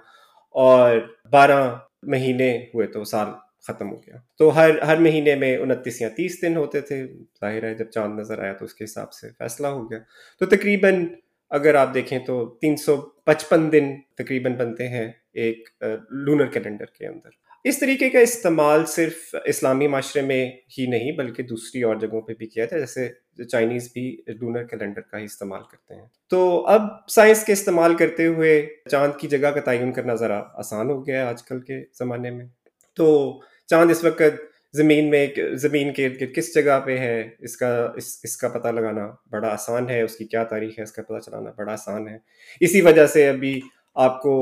اور 0.56 0.98
بارہ 1.32 1.76
مہینے 2.04 2.58
ہوئے 2.74 2.88
تو 2.88 3.04
سال 3.04 3.28
ختم 3.68 3.92
ہو 3.92 3.98
گیا۔ 3.98 4.16
تو 4.38 4.56
ہر 4.56 4.82
ہر 4.82 4.98
مہینے 4.98 5.36
میں 5.36 5.58
انتیس 5.58 6.02
یا 6.02 6.10
تیس 6.10 6.42
دن 6.42 6.58
ہوتے 6.58 6.82
تھے۔ 6.82 7.06
ظاہر 7.42 7.64
ہے 7.64 7.74
جب 7.76 7.90
چاند 7.90 8.20
نظر 8.20 8.40
آیا 8.40 8.54
تو 8.54 8.66
اس 8.66 8.74
کے 8.74 8.84
حساب 8.84 9.14
سے 9.14 9.30
فیصلہ 9.40 9.68
ہو 9.68 9.92
گیا۔ 9.92 10.00
تو 10.40 10.46
تقریباً 10.46 11.08
اگر 11.50 11.76
آپ 11.76 11.94
دیکھیں 11.94 12.20
تو 12.20 12.46
تین 12.62 12.76
سو 12.76 12.98
پچپن 13.26 13.72
دن 13.72 13.94
تقریباً 14.18 14.54
بنتے 14.54 14.88
ہیں 14.88 15.12
ایک 15.34 15.70
لونر 16.10 16.46
کیلنڈر 16.46 16.86
کے 16.86 17.08
اندر۔ 17.08 17.45
اس 17.66 17.80
طریقے 17.80 18.10
کا 18.10 18.20
استعمال 18.20 18.86
صرف 18.86 19.36
اسلامی 19.46 19.88
معاشرے 19.88 20.22
میں 20.22 20.52
ہی 20.78 20.86
نہیں، 20.88 21.12
بلکہ 21.12 21.44
دوسری 21.44 21.84
اور 21.84 21.96
جگہوں 21.96 22.22
پہ 22.22 22.34
بھی 22.34 22.46
کیا 22.46 22.66
تھا 22.66 22.80
جیسے 22.80 23.10
چائنیز 23.52 23.90
بھی 23.94 24.22
لونر 24.28 24.64
کیلنڈر 24.64 25.02
کا 25.02 25.20
ہی 25.20 25.24
استعمال 25.24 25.62
کرتے 25.72 25.96
ہیں۔ 25.96 26.06
تو 26.30 26.68
اب 26.68 26.82
سائنس 27.10 27.44
کے 27.44 27.54
استعمال 27.54 27.96
کرتے 27.96 28.26
ہوئے 28.26 28.68
چاند 28.92 29.20
کی 29.20 29.28
جگہ 29.28 29.48
کا 29.48 29.60
تعین 29.60 29.94
کرنا 29.94 30.16
ذرا 30.16 30.42
آسان 30.54 30.90
ہو 30.90 31.08
گیا 31.08 31.22
ہے 31.22 31.26
آج 31.26 31.44
کل 31.44 31.62
کے 31.62 31.84
زمانے 32.00 32.32
میں۔ 32.32 32.46
تو 32.94 33.40
چاند 33.68 33.92
اس 33.92 34.04
وقت 34.04 34.42
زمین 34.74 35.10
میں 35.10 35.28
زمین 35.54 35.94
کے 35.94 36.10
کس 36.10 36.56
جگہ 36.56 36.80
پہ 36.86 36.98
ہے، 36.98 37.30
اس 37.40 37.58
کا، 37.58 37.92
اس 37.96 38.20
اس 38.24 38.38
کا 38.38 38.50
پتہ 38.50 38.68
لگانا 38.68 39.08
بڑا 39.32 39.48
آسان 39.48 39.90
ہے، 39.90 40.02
اس 40.02 40.16
کی 40.16 40.26
کیا 40.26 40.44
تاریخ 40.44 40.80
ہے، 40.80 40.84
اس 40.84 40.92
کا 40.92 41.02
پتہ 41.02 41.20
چلانا 41.20 41.52
بڑا 41.58 41.74
آسان 41.74 42.08
ہے۔ 42.08 42.18
اسی 42.60 42.82
وجہ 42.82 43.08
سے 43.08 43.30
ابھی 43.30 43.60
آپ 43.94 44.22
کو 44.22 44.36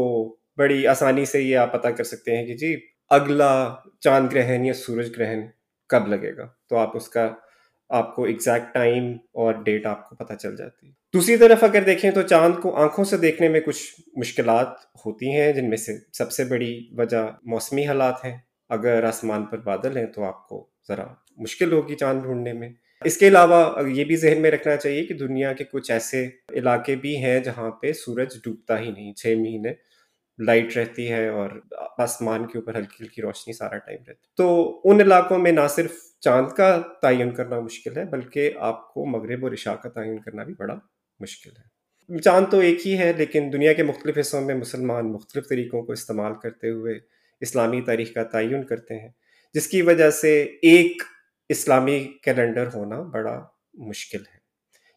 بڑی 0.58 0.88
آسانی 0.88 1.25
سے 1.25 1.42
یہ 1.42 1.58
آپ 1.58 1.74
پتہ 1.74 1.88
کر 1.88 2.04
سکتے 2.04 2.38
ہیں 2.38 2.46
کہ 2.46 2.54
جی 2.54 2.93
اگلا 3.09 3.75
چاند 4.00 4.33
گرہن 4.33 4.65
یا 4.65 4.73
سورج 4.73 5.11
گرہن 5.17 5.41
کب 5.89 6.07
لگے 6.07 6.38
گا؟ 6.38 6.47
تو 6.69 6.75
آپ 6.75 6.97
اس 6.97 7.09
کا، 7.09 7.33
آپ 7.89 8.15
کو 8.15 8.23
ایگزیکٹ 8.23 8.73
ٹائم 8.73 9.13
اور 9.33 9.53
ڈیٹ 9.53 9.85
آپ 9.85 10.09
کو 10.09 10.15
پتہ 10.15 10.33
چل 10.33 10.55
جاتی 10.55 10.88
ہے۔ 10.88 10.91
دوسری 11.13 11.38
طرف 11.38 11.63
اگر 11.63 11.81
دیکھیں 11.81 12.11
تو 12.11 12.21
چاند 12.21 12.61
کو 12.61 12.75
آنکھوں 12.75 13.05
سے 13.05 13.17
دیکھنے 13.17 13.50
میں 13.50 13.59
کچھ 13.59 14.01
مشکلات 14.17 14.67
ہوتی 15.05 15.31
ہیں، 15.31 15.53
جن 15.53 15.69
میں 15.69 15.77
سے 15.77 15.97
سب 16.13 16.31
سے 16.31 16.44
بڑی 16.44 16.88
وجہ 16.97 17.29
موسمی 17.44 17.88
حالات 17.88 18.25
ہیں۔ 18.25 18.38
اگر 18.69 19.03
آسمان 19.03 19.45
پر 19.45 19.57
بادل 19.57 19.97
ہیں 19.97 20.05
تو 20.05 20.23
آپ 20.23 20.47
کو 20.47 20.69
ذرا 20.88 21.05
مشکل 21.38 21.71
ہوگی 21.71 21.95
چاند 21.95 22.21
ڈھونڈنے 22.21 22.53
میں۔ 22.53 22.69
اس 23.03 23.17
کے 23.17 23.27
علاوہ 23.27 23.89
یہ 23.89 24.03
بھی 24.03 24.15
ذہن 24.15 24.41
میں 24.41 24.51
رکھنا 24.51 24.75
چاہیے 24.75 25.05
کہ 25.05 25.13
دنیا 25.13 25.53
کے 25.53 25.63
کچھ 25.63 25.91
ایسے 25.91 26.29
علاقے 26.53 26.95
بھی 26.95 27.17
ہیں 27.17 27.39
جہاں 27.39 27.71
پہ 27.71 27.94
سورج 27.94 28.38
ڈوبتا 28.44 28.79
ہی 28.79 28.91
نہیں، 28.91 29.13
چھ 29.13 29.35
مہینے 29.38 29.73
لائٹ 30.39 30.77
رہتی 30.77 31.12
ہے 31.12 31.27
اور 31.27 31.50
آسمان 31.97 32.47
کے 32.47 32.57
اوپر 32.57 32.75
ہلکی 32.75 33.03
ہلکی 33.03 33.21
روشنی 33.21 33.53
سارا 33.53 33.77
ٹائم 33.77 33.97
رہتی 34.07 34.27
تو 34.38 34.81
ان 34.83 35.01
علاقوں 35.01 35.39
میں 35.39 35.51
نہ 35.51 35.68
صرف 35.69 35.91
چاند 36.19 36.47
کا 36.47 36.81
تعین 37.01 37.31
کرنا 37.31 37.59
مشکل 37.59 37.97
ہے، 37.97 38.06
بلکہ 38.06 38.51
آپ 38.59 38.94
کو 38.94 39.06
مغرب 39.06 39.44
اور 39.44 39.51
عشاء 39.51 39.75
کا 39.75 39.89
تعین 39.89 40.19
کرنا 40.19 40.44
بھی 40.44 40.53
بڑا 40.59 40.75
مشکل 41.19 41.50
ہے۔ 41.50 41.74
چاند 42.19 42.45
تو 42.51 42.59
ایک 42.59 42.88
ہی 42.88 42.97
ہے، 42.97 43.13
لیکن 43.18 43.50
دنیا 43.53 43.74
کے 43.74 43.83
مختلف 43.83 44.18
حصوں 44.18 44.41
میں 44.41 44.56
مسلمان 44.56 45.12
مختلف 45.12 45.50
طریقوں 45.50 45.81
کو 45.81 45.91
استعمال 45.91 46.33
کرتے 46.44 46.69
ہوئے 46.69 47.00
اسلامی 47.41 47.81
تاریخ 47.81 48.13
کا 48.13 48.24
تعین 48.24 48.63
کرتے 48.63 49.00
ہیں، 49.00 49.09
جس 49.53 49.68
کی 49.68 49.81
وجہ 49.81 50.09
سے 50.09 50.41
ایک 50.44 51.03
اسلامی 51.50 52.13
کیلنڈر 52.24 52.69
ہونا 52.74 53.01
بڑا 53.01 53.46
مشکل 53.74 54.19
ہے۔ 54.19 54.43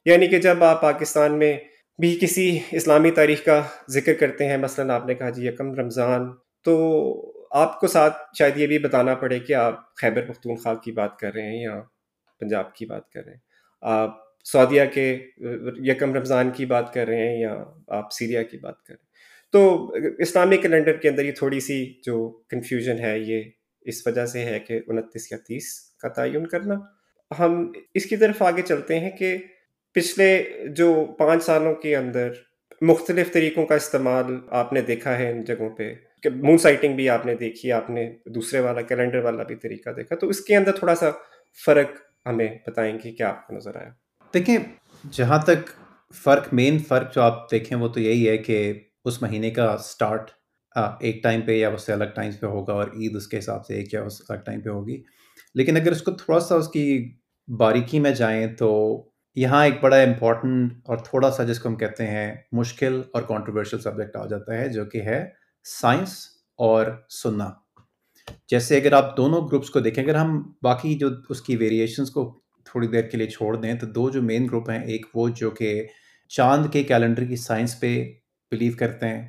یعنی 0.04 0.26
کہ 0.26 0.38
جب 0.38 0.64
آپ 0.64 0.82
پاکستان 0.82 1.38
میں 1.38 1.58
بھی 1.98 2.18
کسی 2.20 2.58
اسلامی 2.72 3.10
تاریخ 3.10 3.44
کا 3.44 3.62
ذکر 3.90 4.14
کرتے 4.14 4.46
ہیں، 4.46 4.56
مثلا 4.56 4.94
آپ 4.94 5.06
نے 5.06 5.14
کہا 5.14 5.30
جی 5.30 5.46
یکم 5.46 5.74
رمضان، 5.74 6.28
تو 6.64 6.74
آپ 7.50 7.80
کو 7.80 7.86
ساتھ 7.86 8.16
شاید 8.38 8.56
یہ 8.56 8.66
بھی 8.66 8.78
بتانا 8.78 9.14
پڑے 9.14 9.38
کہ 9.38 9.52
آپ 9.52 9.94
خیبر 9.94 10.22
پختونخوا 10.26 10.74
کی 10.74 10.92
بات 10.92 11.18
کر 11.18 11.34
رہے 11.34 11.42
ہیں 11.42 11.62
یا 11.62 11.80
پنجاب 12.40 12.74
کی 12.74 12.86
بات 12.86 13.10
کر 13.10 13.24
رہے 13.24 13.32
ہیں۔ 13.32 13.40
آپ 13.82 14.16
سعودیہ 14.44 14.82
کے 14.94 15.18
یکم 15.76 16.14
رمضان 16.14 16.50
کی 16.50 16.66
بات 16.66 16.92
کر 16.94 17.06
رہے 17.06 17.28
ہیں 17.28 17.40
یا 17.40 17.64
آپ 17.88 18.12
سیریا 18.12 18.42
کی 18.42 18.58
بات 18.58 18.82
کر 18.82 18.94
رہے 18.94 19.02
ہیں۔ 19.02 19.06
تو 19.52 19.92
اسلامی 20.18 20.56
کیلنڈر 20.56 20.96
کے 20.96 21.08
اندر 21.08 21.24
یہ 21.24 21.32
تھوڑی 21.32 21.60
سی 21.60 21.84
جو 22.02 22.30
کنفیوژن 22.48 22.98
ہے، 22.98 23.18
یہ 23.18 23.42
اس 23.80 24.06
وجہ 24.06 24.26
سے 24.26 24.44
ہے 24.44 24.58
کہ 24.60 24.80
انتیس 24.86 25.32
یا 25.32 25.38
تیس 25.38 25.80
کا 26.02 26.08
تعین 26.08 26.46
کرنا۔ 26.46 26.74
ہم 27.38 27.72
اس 27.94 28.06
کی 28.06 28.16
طرف 28.16 28.42
آگے 28.42 28.62
چلتے 28.62 28.98
ہیں 29.00 29.10
کہ 29.10 29.36
پچھلے 29.96 30.28
جو 30.76 31.04
پانچ 31.18 31.44
سالوں 31.44 31.74
کے 31.74 31.96
اندر 31.96 32.32
مختلف 32.82 33.32
طریقوں 33.32 33.64
کا 33.66 33.74
استعمال 33.74 34.34
آپ 34.50 34.72
نے 34.72 34.80
دیکھا 34.80 35.18
ہے 35.18 35.30
ان 35.30 35.42
جگہوں 35.44 35.68
پہ، 35.76 35.92
کہ 36.22 36.30
مون 36.30 36.58
سائٹنگ 36.58 36.96
بھی 36.96 37.08
آپ 37.08 37.26
نے 37.26 37.34
دیکھی، 37.34 37.72
آپ 37.72 37.90
نے 37.90 38.04
دوسرے 38.34 38.60
والا 38.60 38.80
کیلنڈر 38.80 39.24
والا 39.24 39.42
بھی 39.42 39.54
طریقہ 39.56 39.90
دیکھا، 39.90 40.16
تو 40.16 40.28
اس 40.28 40.40
کے 40.40 40.56
اندر 40.56 40.72
تھوڑا 40.72 40.94
سا 40.94 41.10
فرق 41.64 41.90
ہمیں 42.26 42.48
بتائیں 42.66 42.98
گے، 43.04 43.12
کیا 43.12 43.28
آپ 43.28 43.46
کو 43.46 43.54
نظر 43.54 43.76
آیا؟ 43.76 43.90
دیکھیں، 44.34 44.56
جہاں 45.12 45.38
تک 45.42 45.70
فرق 46.24 46.54
مین 46.54 46.78
فرق 46.78 47.14
جو 47.14 47.22
آپ 47.22 47.50
دیکھیں، 47.50 47.76
وہ 47.78 47.88
تو 47.88 48.00
یہی 48.00 48.28
ہے 48.28 48.36
کہ 48.38 48.72
اس 49.04 49.22
مہینے 49.22 49.50
کا 49.50 49.72
اسٹارٹ 49.72 50.30
ایک 50.76 51.22
ٹائم 51.22 51.40
پہ 51.40 51.52
یا 51.52 51.68
اس 51.68 51.86
سے 51.86 51.92
الگ 51.92 52.14
ٹائم 52.14 52.30
پہ 52.40 52.46
ہوگا 52.46 52.72
اور 52.72 52.88
عید 52.88 53.16
اس 53.16 53.26
کے 53.28 53.38
حساب 53.38 53.66
سے 53.66 53.74
ایک 53.74 53.94
یا 53.94 54.02
اس 54.02 54.20
الگ 54.28 54.38
ٹائم 54.38 54.60
پہ 54.60 54.70
ہوگی۔ 54.70 55.02
لیکن 55.54 55.76
اگر 55.76 55.92
اس 55.92 56.02
کو 56.02 56.12
تھوڑا 56.12 56.40
سا 56.40 56.54
اس 56.54 56.68
کی 56.68 56.86
باریکی 57.48 57.98
میں 58.00 58.10
جائیں 58.10 58.46
تو 58.46 58.70
یہاں 59.36 59.64
ایک 59.64 59.80
بڑا 59.80 59.96
امپورٹنٹ 59.96 60.72
اور 60.84 60.98
تھوڑا 61.04 61.30
سا 61.30 61.44
جس 61.44 61.58
کو 61.58 61.68
ہم 61.68 61.76
کہتے 61.76 62.06
ہیں 62.06 62.34
مشکل 62.52 63.00
اور 63.12 63.22
کانٹروورشل 63.22 63.80
سبجیکٹ 63.80 64.16
آ 64.16 64.24
جاتا 64.26 64.54
ہے، 64.54 64.68
جو 64.68 64.84
کہ 64.84 65.02
ہے 65.02 65.24
سائنس 65.66 66.16
اور 66.58 66.86
سننا۔ 67.22 67.50
جیسے 68.48 68.76
اگر 68.76 68.92
آپ 68.92 69.16
دونوں 69.16 69.40
گروپس 69.48 69.70
کو 69.70 69.80
دیکھیں، 69.80 70.02
اگر 70.04 70.14
ہم 70.14 70.40
باقی 70.62 70.94
جو 70.98 71.08
اس 71.30 71.42
کی 71.42 71.56
ویریشنس 71.56 72.10
کو 72.10 72.24
تھوڑی 72.66 72.86
دیر 72.86 73.02
کے 73.02 73.16
لیے 73.16 73.26
چھوڑ 73.26 73.54
دیں، 73.56 73.74
تو 73.74 73.86
دو 73.86 74.08
جو 74.10 74.22
مین 74.22 74.46
گروپ 74.46 74.70
ہیں، 74.70 74.82
ایک 74.84 75.06
وہ 75.14 75.28
جو 75.36 75.50
کہ 75.50 75.86
چاند 76.30 76.72
کے 76.72 76.82
کیلنڈر 76.82 77.24
کی 77.24 77.36
سائنس 77.36 77.78
پہ 77.80 77.92
بلیو 78.52 78.72
کرتے 78.78 79.08
ہیں، 79.08 79.28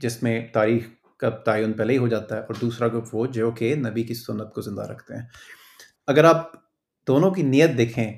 جس 0.00 0.22
میں 0.22 0.40
تاریخ 0.52 0.88
کا 1.18 1.30
تعین 1.44 1.72
پہلے 1.72 1.92
ہی 1.92 1.98
ہو 1.98 2.08
جاتا 2.08 2.36
ہے، 2.36 2.40
اور 2.40 2.54
دوسرا 2.60 2.88
گروپ 2.88 3.14
وہ 3.14 3.26
جو 3.32 3.50
کہ 3.50 3.74
نبی 3.78 4.02
کی 4.02 4.14
سنت 4.16 4.52
کو 4.54 4.60
زندہ 4.60 4.90
رکھتے 4.90 5.14
ہیں۔ 5.14 5.26
اگر 6.06 6.24
آپ 6.24 6.52
دونوں 7.06 7.30
کی 7.30 7.42
نیت 7.44 7.76
دیکھیں 7.78 8.12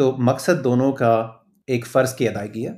تو 0.00 0.16
مقصد 0.18 0.64
دونوں 0.64 0.92
کا 0.92 1.30
ایک 1.66 1.86
فرض 1.86 2.14
کی 2.14 2.28
ادائیگی 2.28 2.66
ہے۔ 2.66 2.72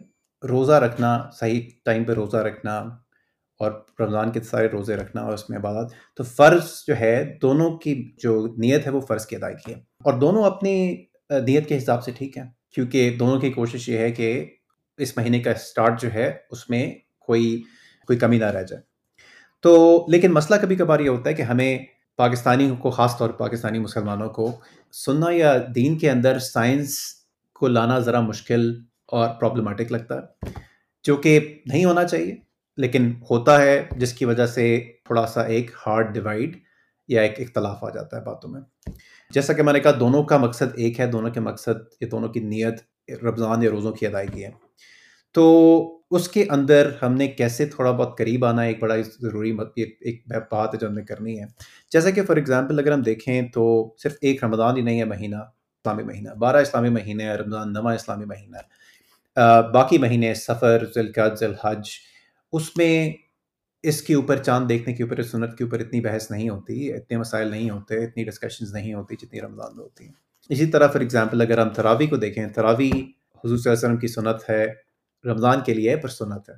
روزہ 0.46 0.72
رکھنا، 0.72 1.30
صحیح 1.32 1.60
ٹائم 1.84 2.04
پہ 2.04 2.12
روزہ 2.12 2.36
رکھنا 2.36 2.76
اور 3.58 3.84
رمضان 4.00 4.32
کے 4.32 4.40
سارے 4.40 4.66
روزے 4.66 4.96
رکھنا 4.96 5.22
اور 5.22 5.32
اس 5.32 5.50
میں 5.50 5.58
عبادت۔ 5.58 5.92
تو 6.16 6.24
فرض 6.24 6.84
جو 6.86 6.96
ہے، 7.00 7.38
دونوں 7.42 7.78
کی 7.78 8.12
جو 8.18 8.54
نیت 8.56 8.86
ہے 8.86 8.90
وہ 8.90 9.00
فرض 9.00 9.26
کی 9.26 9.36
ادائیگی 9.36 9.72
ہے۔ 9.72 9.78
اور 10.04 10.14
دونوں 10.14 10.44
اپنی 10.44 11.04
نیت 11.30 11.68
کے 11.68 11.76
حساب 11.76 12.04
سے 12.04 12.10
ٹھیک 12.18 12.38
ہیں، 12.38 12.44
کیونکہ 12.74 13.16
دونوں 13.18 13.40
کی 13.40 13.50
کوشش 13.50 13.88
یہ 13.88 13.98
ہے 13.98 14.10
کہ 14.10 14.46
اس 14.96 15.16
مہینے 15.16 15.40
کا 15.40 15.50
اسٹارٹ 15.50 16.02
جو 16.02 16.12
ہے، 16.14 16.32
اس 16.50 16.70
میں 16.70 16.94
کوئی 17.18 17.62
کوئی 18.06 18.18
کمی 18.18 18.38
نہ 18.38 18.44
رہ 18.44 18.62
جائے۔ 18.62 18.82
تو 19.60 20.04
لیکن 20.08 20.32
مسئلہ 20.32 20.58
کبھی 20.60 20.76
کبھار 20.76 21.00
یہ 21.00 21.08
ہوتا 21.08 21.30
ہے 21.30 21.34
کہ 21.34 21.42
ہمیں 21.42 21.78
پاکستانی 22.16 22.70
کو، 22.78 22.90
خاص 22.90 23.18
طور 23.18 23.30
پر 23.30 23.36
پاکستانی 23.36 23.78
مسلمانوں 23.78 24.28
کو 24.28 24.50
سننا 24.92 25.26
یا 25.30 25.56
دین 25.74 25.98
کے 25.98 26.10
اندر 26.10 26.38
سائنس 26.38 26.98
کو 27.54 27.68
لانا 27.68 27.98
ذرا 27.98 28.20
مشکل 28.20 28.80
اور 29.06 29.28
پرابلمٹک 29.28 29.92
لگتا 29.92 30.14
ہے، 30.14 30.50
جو 31.04 31.16
کہ 31.16 31.58
نہیں 31.66 31.84
ہونا 31.84 32.04
چاہیے، 32.04 32.36
لیکن 32.76 33.12
ہوتا 33.30 33.60
ہے، 33.60 33.88
جس 33.96 34.12
کی 34.12 34.24
وجہ 34.24 34.46
سے 34.46 34.92
تھوڑا 35.04 35.26
سا 35.26 35.42
ایک 35.42 35.70
ہارڈ 35.86 36.14
ڈیوائڈ 36.14 36.56
یا 37.08 37.22
ایک 37.22 37.40
اختلاف 37.40 37.84
آ 37.84 37.90
جاتا 37.90 38.16
ہے 38.16 38.22
باتوں 38.22 38.50
میں۔ 38.50 38.60
جیسا 39.30 39.52
کہ 39.52 39.62
میں 39.62 39.72
نے 39.72 39.80
کہا، 39.80 39.90
دونوں 40.00 40.22
کا 40.22 40.36
مقصد 40.36 40.74
ایک 40.74 41.00
ہے، 41.00 41.06
دونوں 41.06 41.30
کے 41.30 41.40
مقصد 41.40 41.94
یہ 42.00 42.06
دونوں 42.06 42.28
کی 42.28 42.40
نیت 42.40 42.74
رمضان 43.22 43.62
یا 43.62 43.70
روزوں 43.70 43.92
کی 43.92 44.06
ادائیگی 44.06 44.44
ہے۔ 44.44 44.50
تو 45.32 45.98
اس 46.10 46.28
کے 46.28 46.44
اندر 46.50 46.90
ہم 47.02 47.14
نے 47.14 47.26
کیسے 47.28 47.66
تھوڑا 47.66 47.90
بہت 47.90 48.16
قریب 48.18 48.44
آنا 48.44 48.62
ایک 48.62 48.80
بڑا 48.80 48.96
ضروری 49.20 49.56
ایک 49.78 50.22
بات 50.50 50.74
ہے 50.74 50.78
جو 50.78 50.86
ہم 50.88 50.94
نے 50.94 51.02
کرنی 51.02 51.38
ہے۔ 51.40 51.44
جیسا 51.92 52.10
کہ 52.10 52.24
فار 52.24 52.36
ایگزامپل 52.36 52.78
اگر 52.78 52.92
ہم 52.92 53.02
دیکھیں 53.02 53.40
تو 53.42 53.94
صرف 54.02 54.16
ایک 54.20 54.44
رمضان 54.44 54.76
ہی 54.76 54.82
نہیں 54.82 55.00
ہے، 55.00 55.04
مہینہ، 55.04 55.36
اسلامی 55.36 56.02
مہینہ، 56.02 56.34
بارہ 56.40 56.56
اسلامی 56.56 56.88
مہینے 56.88 57.32
رمضان 57.32 57.72
نواں 57.72 57.94
اسلامی 57.94 58.24
مہینہ 58.24 58.56
ہے۔ 58.56 59.70
باقی 59.72 59.98
مہینے 59.98 60.34
سفر 60.34 60.84
ذیلقد 60.94 61.38
ذیلحج، 61.40 61.90
اس 62.52 62.76
میں 62.76 63.12
اس 63.82 64.02
کے 64.02 64.14
اوپر، 64.14 64.42
چاند 64.42 64.68
دیکھنے 64.68 64.94
کے 64.94 65.02
اوپر، 65.02 65.22
سنت 65.22 65.56
کے 65.58 65.64
اوپر 65.64 65.80
اتنی 65.80 66.00
بحث 66.00 66.30
نہیں 66.30 66.48
ہوتی، 66.48 66.92
اتنے 66.92 67.18
مسائل 67.18 67.50
نہیں 67.50 67.70
ہوتے، 67.70 68.04
اتنی 68.04 68.24
ڈسکشنز 68.24 68.74
نہیں 68.74 68.94
ہوتی 68.94 69.16
جتنی 69.16 69.40
رمضان 69.40 69.76
میں 69.76 69.84
ہوتی 69.84 70.04
ہیں۔ 70.04 70.12
اسی 70.50 70.66
طرح 70.66 70.86
فار 70.86 71.00
ایگزامپل 71.00 71.40
اگر 71.40 71.58
ہم 71.58 71.68
تراوی 71.68 72.06
کو 72.06 72.16
دیکھیں، 72.16 72.46
تراوی 72.46 72.90
حضور 72.90 73.56
صلی 73.56 73.70
اللہ 73.70 73.78
علیہ 73.78 73.86
وسلم 73.86 73.96
کی 73.96 74.06
سنت 74.06 74.50
ہے 74.50 74.66
رمضان 75.24 75.60
کے 75.66 75.74
لیے 75.74 75.96
پر 75.96 76.08
سنت 76.08 76.50
ہے۔ 76.50 76.54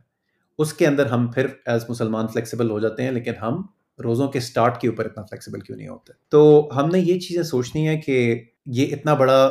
اس 0.59 0.73
کے 0.73 0.87
اندر 0.87 1.07
ہم 1.07 1.31
پھر 1.31 1.47
ایز 1.67 1.85
مسلمان 1.89 2.27
فلیکسیبل 2.27 2.71
ہو 2.71 2.81
جاتے 2.81 3.03
ہیں، 3.03 3.11
لیکن 3.11 3.33
ہم 3.43 3.63
روزوں 4.05 4.29
کے 4.29 4.41
سٹارٹ 4.41 4.81
کے 4.81 4.89
اوپر 4.89 5.05
اتنا 5.05 5.23
فلیکسیبل 5.23 5.61
کیوں 5.61 5.79
نہیں 5.79 5.89
ہوتے؟ 5.89 6.13
تو 6.29 6.71
ہم 6.77 6.89
نے 6.89 6.99
یہ 6.99 7.19
چیزیں 7.19 7.43
سوچنی 7.43 7.89
ہے 7.89 7.97
کہ 7.97 8.45
یہ 8.67 8.95
اتنا 8.95 9.15
بڑا 9.15 9.45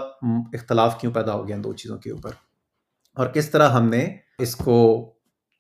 اختلاف 0.54 1.02
کیوں 1.02 1.14
پیدا 1.14 1.34
ہو 1.34 1.48
گیا 1.48 1.56
ان 1.56 1.64
دو 1.64 1.74
چیزوں 1.74 1.98
کے 1.98 2.12
اوپر؟ 2.12 2.32
اور 3.16 3.28
کس 3.28 3.50
طرح 3.50 3.70
ہم 3.70 3.90
نے 3.90 4.16
اس 4.40 4.56
کو 4.56 5.10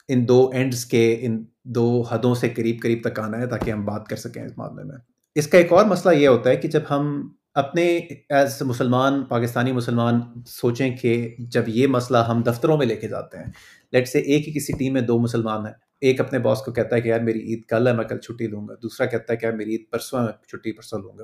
ان 0.07 0.27
دو 0.27 0.49
اینڈز 0.53 0.85
کے، 0.85 1.17
ان 1.21 1.45
دو 1.63 2.01
حدوں 2.01 2.35
سے 2.35 2.49
قریب 2.49 2.75
قریب 2.81 2.99
تک 3.03 3.19
آنا 3.19 3.37
ہے 3.37 3.47
تاکہ 3.47 3.71
ہم 3.71 3.85
بات 3.85 4.07
کر 4.07 4.15
سکیں 4.15 4.43
اس 4.43 4.57
معاملے 4.57 4.83
میں۔ 4.83 4.97
اس 5.35 5.47
کا 5.47 5.57
ایک 5.57 5.71
اور 5.71 5.85
مسئلہ 5.85 6.13
یہ 6.13 6.27
ہوتا 6.27 6.49
ہے 6.49 6.55
کہ 6.55 6.67
جب 6.67 6.81
ہم 6.89 7.31
اپنے 7.55 7.97
ایز 8.29 8.61
مسلمان، 8.61 9.23
پاکستانی 9.23 9.71
مسلمان 9.71 10.19
سوچیں 10.47 10.97
کہ 10.97 11.35
جب 11.39 11.63
یہ 11.67 11.87
مسئلہ 11.87 12.17
ہم 12.17 12.41
دفتروں 12.41 12.77
میں 12.77 12.85
لے 12.85 12.95
کے 12.95 13.07
جاتے 13.07 13.37
ہیں 13.37 13.45
لیٹ 13.91 14.07
سے 14.07 14.19
ایک 14.19 14.47
ہی 14.47 14.53
کسی 14.53 14.73
ٹیم 14.73 14.93
میں 14.93 15.01
دو 15.01 15.19
مسلمان 15.19 15.65
ہیں، 15.65 15.73
ایک 16.01 16.21
اپنے 16.21 16.39
باس 16.39 16.61
کو 16.61 16.71
کہتا 16.71 16.95
ہے 16.95 17.01
کہ 17.01 17.07
یار 17.07 17.19
میری 17.19 17.39
عید 17.39 17.65
کل 17.65 17.87
ہے، 17.87 17.93
میں 17.93 18.05
کل 18.05 18.17
چھٹی 18.17 18.47
لوں 18.47 18.67
گا، 18.67 18.73
دوسرا 18.83 19.07
کہتا 19.07 19.33
ہے 19.33 19.37
کہ 19.37 19.45
یار 19.45 19.53
میری 19.53 19.71
عید 19.71 19.83
پرسوں 19.91 20.19
ہے، 20.19 20.25
میں 20.25 20.33
چھٹی 20.47 20.71
پرسوں 20.71 20.99
لوں 20.99 21.17
گا۔ 21.17 21.23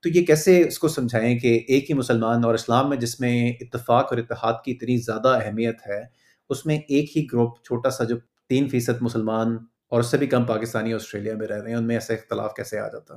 تو 0.00 0.08
یہ 0.08 0.24
کیسے 0.26 0.68
اس 0.68 0.78
کو 0.78 0.88
سمجھائیں 0.88 1.38
کہ 1.38 1.60
ایک 1.68 1.90
ہی 1.90 1.94
مسلمان 1.94 2.44
اور 2.44 2.54
اسلام 2.54 2.88
میں 2.88 2.96
جس 2.96 3.20
میں 3.20 3.52
اتفاق 3.60 4.06
اور 4.10 4.18
اتحاد 4.18 4.54
کی 4.64 4.72
اتنی 4.72 4.96
زیادہ 4.96 5.28
اہمیت 5.28 5.76
ہے، 5.88 6.00
اس 6.50 6.66
میں 6.66 6.78
ایک 6.88 7.16
ہی 7.16 7.26
گروپ 7.32 7.64
چھوٹا 7.64 7.90
سا 7.90 8.04
جو 8.04 8.16
تین 8.48 8.68
فیصد 8.68 9.00
مسلمان 9.00 9.56
اور 9.88 10.00
اس 10.00 10.06
سے 10.06 10.16
بھی 10.16 10.26
کم 10.26 10.44
پاکستانی 10.44 10.94
آسٹریلیا 10.94 11.34
میں 11.34 11.46
رہ 11.46 11.62
رہے 11.62 11.70
ہیں، 11.70 11.76
ان 11.76 11.86
میں 11.86 11.96
ایسا 11.96 12.14
اختلاف 12.14 12.54
کیسے 12.54 12.78
آ 12.78 12.88
جاتا؟ 12.88 13.14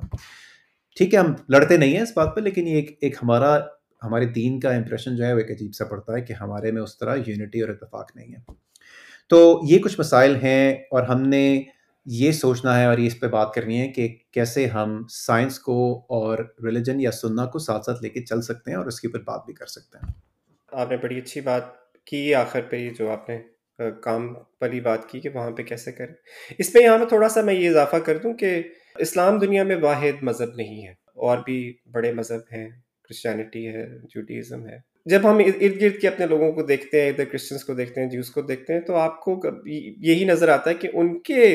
ٹھیک 0.96 1.14
ہے، 1.14 1.18
ہم 1.18 1.34
لڑتے 1.48 1.76
نہیں 1.76 1.94
ہیں 1.94 2.00
اس 2.00 2.12
بات 2.16 2.36
پہ، 2.36 2.40
لیکن 2.40 2.68
یہ 2.68 2.74
ایک 2.74 2.98
ایک 3.00 3.14
ہمارا، 3.22 3.58
ہمارے 4.02 4.24
دین 4.24 4.60
کا 4.60 4.70
امپریشن 4.70 5.16
جو 5.16 5.24
ہے، 5.24 5.32
وہ 5.32 5.38
ایک 5.38 5.50
عجیب 5.50 5.74
سا 5.74 5.84
پڑتا 5.84 6.12
ہے 6.12 6.20
کہ 6.20 6.32
ہمارے 6.32 6.72
میں 6.72 6.82
اس 6.82 6.98
طرح 6.98 7.16
یونٹی 7.26 7.60
اور 7.60 7.68
اتفاق 7.68 8.16
نہیں 8.16 8.32
ہے۔ 8.32 8.52
تو 9.28 9.60
یہ 9.64 9.78
کچھ 9.78 10.00
مسائل 10.00 10.36
ہیں 10.36 10.74
اور 10.74 11.02
ہم 11.02 11.22
نے 11.22 11.62
یہ 12.06 12.32
سوچنا 12.32 12.80
ہے 12.80 12.84
اور 12.84 12.98
یہ 12.98 13.06
اس 13.06 13.20
پہ 13.20 13.26
بات 13.26 13.54
کرنی 13.54 13.80
ہے 13.80 13.88
کہ 13.88 14.16
کیسے 14.30 14.66
ہم 14.66 15.02
سائنس 15.08 15.58
کو 15.58 15.98
اور 16.08 16.38
ریلیجن 16.64 17.00
یا 17.00 17.10
سننا 17.10 17.46
کو 17.46 17.58
ساتھ 17.58 17.84
ساتھ 17.84 18.02
لے 18.02 18.08
کے 18.08 18.20
چل 18.20 18.42
سکتے 18.42 18.70
ہیں 18.70 18.78
اور 18.78 18.86
اس 18.86 19.00
کے 19.00 19.08
اوپر 19.08 19.18
بات 19.18 19.44
بھی 19.46 19.54
کر 19.54 19.66
سکتے 19.66 19.98
ہیں۔ 19.98 20.12
آپ 20.72 20.90
نے 20.90 20.96
بڑی 20.96 21.18
اچھی 21.18 21.40
بات 21.40 21.62
کی، 22.04 22.34
آخر 22.34 22.60
پہ 22.70 22.88
جو 22.98 23.10
آپ 23.10 23.28
نے 23.28 23.38
کام 24.02 24.34
پر 24.58 24.72
ہی 24.72 24.80
بات 24.80 25.08
کی 25.08 25.20
کہ 25.20 25.28
وہاں 25.34 25.50
پہ 25.50 25.62
کیسے 25.62 25.92
کریں۔ 25.92 26.14
اس 26.58 26.74
میں 26.74 26.82
یہاں 26.82 26.98
پہ 26.98 27.04
تھوڑا 27.04 27.28
سا 27.28 27.40
میں 27.40 27.54
یہ 27.54 27.68
اضافہ 27.70 27.96
کر 27.96 28.18
دوں 28.18 28.34
کہ 28.34 28.62
اسلام 28.96 29.38
دنیا 29.38 29.62
میں 29.64 29.76
واحد 29.76 30.22
مذہب 30.22 30.54
نہیں 30.56 30.86
ہے، 30.86 30.92
اور 31.16 31.38
بھی 31.38 31.58
بڑے 31.92 32.12
مذہب 32.12 32.52
ہیں 32.52 32.68
کرسچینٹی 33.04 33.66
ہے 33.68 33.86
جوڈیزم 34.14 34.66
ہے۔ 34.68 34.78
جب 35.06 35.30
ہم 35.30 35.38
ارد 35.38 35.80
گرد 35.80 36.00
کے 36.00 36.08
اپنے 36.08 36.26
لوگوں 36.26 36.50
کو 36.52 36.62
دیکھتے 36.62 37.02
ہیں، 37.02 37.10
ادھر 37.10 37.24
کرسچنس 37.24 37.64
کو 37.64 37.74
دیکھتے 37.74 38.00
ہیں 38.00 38.08
جیوز 38.08 38.30
کو 38.30 38.42
دیکھتے 38.42 38.72
ہیں، 38.72 38.80
تو 38.80 38.94
آپ 38.96 39.20
کو 39.20 39.40
یہی 39.66 40.24
نظر 40.24 40.48
آتا 40.48 40.70
ہے 40.70 40.74
کہ 40.74 40.88
ان 40.92 41.18
کے 41.20 41.46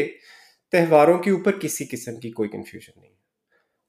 تہواروں 0.74 1.18
کے 1.18 1.32
اوپر 1.32 1.60
کسی 1.60 1.86
قسم 1.92 2.20
کی 2.20 2.32
کوئی 2.32 2.50
کنفیوژن 2.50 3.00
نہیں 3.00 3.10
ہے۔ 3.10 3.14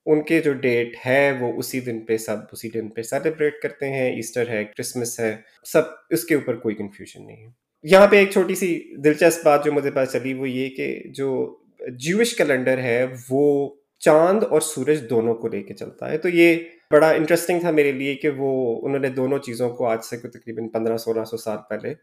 ان 0.06 0.22
کے 0.22 0.40
جو 0.40 0.52
ڈیٹ 0.52 0.96
ہے، 1.06 1.30
وہ 1.40 1.52
اسی 1.52 1.80
دن 1.80 2.04
پہ 2.06 2.16
سب، 2.16 2.36
اسی 2.52 2.68
دن 2.70 2.88
پہ 2.88 3.02
سیلیبریٹ 3.02 3.60
کرتے 3.62 3.88
ہیں۔ 3.88 4.10
ایسٹر 4.10 4.48
ہے 4.48 4.64
کرسمس 4.66 5.18
ہے، 5.20 5.36
سب 5.64 5.82
اس 6.10 6.24
کے 6.24 6.34
اوپر 6.34 6.56
کوئی 6.56 6.74
کنفیوژن 6.74 7.26
نہیں 7.26 7.44
ہے۔ 7.44 7.50
یہاں 7.84 8.06
پہ 8.06 8.16
ایک 8.16 8.30
چھوٹی 8.30 8.54
سی 8.54 8.68
دلچسپ 9.04 9.44
بات 9.44 9.64
جو 9.64 9.72
مجھے 9.72 9.90
پاس 9.90 10.12
چلی، 10.12 10.34
وہ 10.34 10.48
یہ 10.48 10.68
کہ 10.68 11.02
جو 11.16 11.58
جیوش 11.94 12.34
کیلنڈر 12.34 12.78
ہے، 12.78 13.06
وہ 13.30 13.74
چاند 13.98 14.42
اور 14.42 14.60
سورج 14.60 15.10
دونوں 15.10 15.34
کو 15.34 15.48
لے 15.48 15.62
کے 15.62 15.74
چلتا 15.74 16.10
ہے۔ 16.10 16.18
تو 16.18 16.28
یہ 16.28 16.56
بڑا 16.90 17.10
انٹرسٹنگ 17.10 17.60
تھا 17.60 17.70
میرے 17.70 17.92
لیے 17.92 18.14
کہ 18.14 18.28
وہ، 18.28 18.80
انہوں 18.86 18.98
نے 18.98 19.08
دونوں 19.08 19.38
چیزوں 19.38 19.70
کو 19.70 19.86
آج 19.86 20.04
سے 20.04 20.16
تقریباً 20.16 20.68
پندرہ 20.68 20.96
سولہ 20.96 21.24
سو 21.24 21.36
سال 21.36 21.58
پہلے 21.68 21.94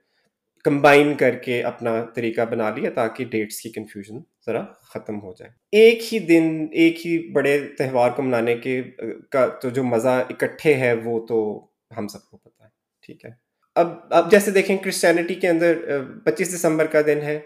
کمبائن 0.63 1.13
کر 1.13 1.36
کے 1.36 1.63
اپنا 1.63 2.06
طریقہ 2.16 2.42
بنا 2.42 2.75
لیا 2.75 2.90
تاکہ 2.90 3.25
ڈیٹس 3.25 3.62
کی 3.62 3.70
کنفیوژن 3.70 4.20
ذرا 4.46 4.63
ختم 4.82 5.22
ہو 5.22 5.34
جائے۔ 5.40 5.52
ایک 5.72 6.13
ہی 6.13 6.20
دن، 6.20 6.68
ایک 6.72 7.08
ہی 7.08 7.32
بڑے 7.32 7.60
تہوار 7.78 8.10
کو 8.10 8.22
منانے 8.22 8.56
کے، 8.56 8.82
کا 9.30 9.48
تو 9.48 9.70
جو 9.70 9.84
مزہ 9.84 10.24
اکٹھے 10.30 10.74
ہے 10.74 10.94
وہ 10.94 11.25
تو 11.25 11.68
ہم 11.98 12.08
سب 12.08 12.30
کو 12.32 12.38
پتہ 12.38 12.63
ہے۔ 12.63 12.70
ٹھیک 13.06 13.25
ہے۔ 13.25 13.30
اب 13.75 13.88
اب 14.10 14.32
جیسے 14.32 14.52
دیکھیں 14.52 14.78
کرسچینٹی 14.78 15.36
کے 15.36 15.48
اندر 15.48 15.74
پچیس 16.25 16.56
دسمبر 16.56 16.86
کا 16.86 17.02
دن 17.02 17.22
ہے۔ 17.22 17.40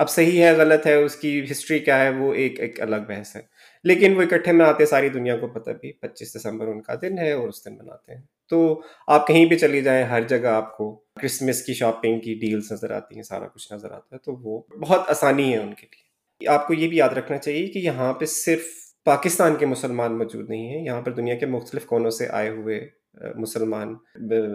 اب 0.00 0.10
صحیح 0.10 0.42
ہے، 0.42 0.52
غلط 0.52 0.86
ہے، 0.86 0.94
اس 0.94 1.16
کی 1.16 1.44
ہسٹری 1.50 1.78
کیا 1.78 2.04
ہے، 2.04 2.10
وہ 2.10 2.34
ایک 2.34 2.60
ایک 2.60 2.80
الگ 2.80 2.96
بحث 3.08 3.36
ہے۔ 3.36 3.40
لیکن 3.84 4.16
وہ 4.16 4.22
اکٹھے 4.22 4.52
مناتے 4.52 4.86
ساری 4.86 5.08
دنیا 5.08 5.36
کو 5.36 5.48
پتہ 5.48 5.70
بھی، 5.70 5.92
پچیس 5.92 6.34
دسمبر 6.36 6.66
ان 6.66 6.82
کا 6.82 6.94
دن 7.02 7.18
ہے 7.18 7.32
اور 7.32 7.48
اس 7.48 7.64
دن 7.64 7.76
مناتے 7.78 8.14
ہیں۔ 8.14 8.22
تو 8.48 8.80
آپ 9.06 9.26
کہیں 9.26 9.44
بھی 9.46 9.58
چلی 9.58 9.82
جائیں، 9.82 10.04
ہر 10.04 10.22
جگہ 10.22 10.46
آپ 10.46 10.76
کو 10.76 11.04
کرسمس 11.20 11.62
کی 11.62 11.74
شاپنگ 11.74 12.20
کی 12.20 12.34
ڈیلز 12.34 12.72
نظر 12.72 12.90
آتی 12.90 13.14
ہیں، 13.14 13.22
سارا 13.22 13.46
کچھ 13.46 13.72
نظر 13.72 13.90
آتا 13.90 14.16
ہے، 14.16 14.18
تو 14.18 14.32
وہ 14.32 14.62
بہت 14.80 15.10
آسانی 15.10 15.52
ہے 15.52 15.58
ان 15.58 15.74
کے 15.74 15.86
لیے۔ 15.86 16.48
آپ 16.48 16.66
کو 16.66 16.74
یہ 16.74 16.88
بھی 16.88 16.96
یاد 16.96 17.08
رکھنا 17.08 17.38
چاہیے 17.38 17.66
کہ 17.66 17.78
یہاں 17.78 18.12
پہ 18.12 18.24
صرف 18.24 18.64
پاکستان 19.04 19.56
کے 19.56 19.66
مسلمان 19.66 20.18
موجود 20.18 20.50
نہیں 20.50 20.68
ہیں، 20.68 20.84
یہاں 20.84 21.02
پر 21.02 21.12
دنیا 21.12 21.34
کے 21.34 21.46
مختلف 21.46 21.86
کونوں 21.86 22.10
سے 22.10 22.26
آئے 22.30 22.48
ہوئے 22.48 22.88
مسلمان 23.34 23.94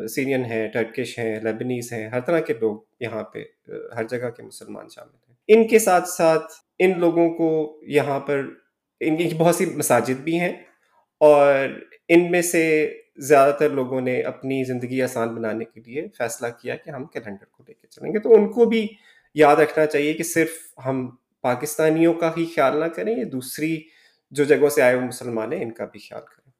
سیرین 0.08 0.46
ہیں، 0.46 0.68
ٹرکش 0.68 1.20
ہیں، 1.20 1.40
لیبنیز 1.40 1.94
ہیں، 1.94 2.08
ہر 2.08 2.20
طرح 2.20 2.40
کے 2.40 2.54
لوگ 2.54 2.80
یہاں 3.00 3.24
پہ 3.24 3.44
ہر 3.96 4.04
جگہ 4.04 4.30
کے 4.30 4.44
مسلمان 4.44 4.86
شامل 4.96 5.16
ہیں۔ 5.16 5.25
ان 5.48 5.68
کے 5.68 5.80
ساتھ 5.80 6.10
ساتھ 6.10 6.54
ان 6.80 7.00
لوگوں 7.00 7.30
کو 7.30 7.80
یہاں 7.88 8.20
پر 8.20 8.46
ان 9.00 9.18
کی 9.18 9.30
بہت 9.38 9.56
سی 9.56 9.66
مساجد 9.66 10.22
بھی 10.22 10.40
ہیں 10.40 10.54
اور 11.20 11.82
ان 12.10 12.32
میں 12.32 12.42
سے 12.42 12.94
زیادہ 13.18 13.54
تر 13.60 13.70
لوگوں 13.70 14.02
نے 14.02 14.22
اپنی 14.22 14.64
زندگی 14.64 15.02
آسان 15.02 15.36
بنانے 15.36 15.66
کے 15.66 15.82
لیے 15.86 16.08
فیصلہ 16.18 16.48
کیا 16.62 16.75
کہ 16.75 16.90
ہم 16.90 17.06
کیلنڈر 17.06 17.46
کو 17.52 17.64
لے 17.68 17.74
کے 17.74 17.88
چلیں 17.88 18.14
گے۔ 18.14 18.20
تو 18.20 18.34
ان 18.34 18.52
کو 18.52 18.66
بھی 18.66 18.88
یاد 19.34 19.56
رکھنا 19.56 19.86
چاہیے 19.86 20.14
کہ 20.14 20.24
صرف 20.24 20.50
ہم 20.86 21.10
پاکستانیوں 21.42 22.14
کا 22.14 22.32
ہی 22.38 22.46
خیال 22.46 22.80
نہ 22.80 22.86
کریں 22.86 23.18
یا 23.18 23.25
دوسری 23.32 23.82
جو 24.32 24.44
جگہوں 24.44 24.70
سے 24.70 24.82
آئے 24.82 24.96
ہوئے 24.96 25.08
مسلمان 25.08 25.54
ہیں، 25.54 25.64
ان 25.64 25.72
کا 25.72 25.86
بھی 25.86 26.00
خیال 26.00 26.22
کریں۔ 26.22 26.52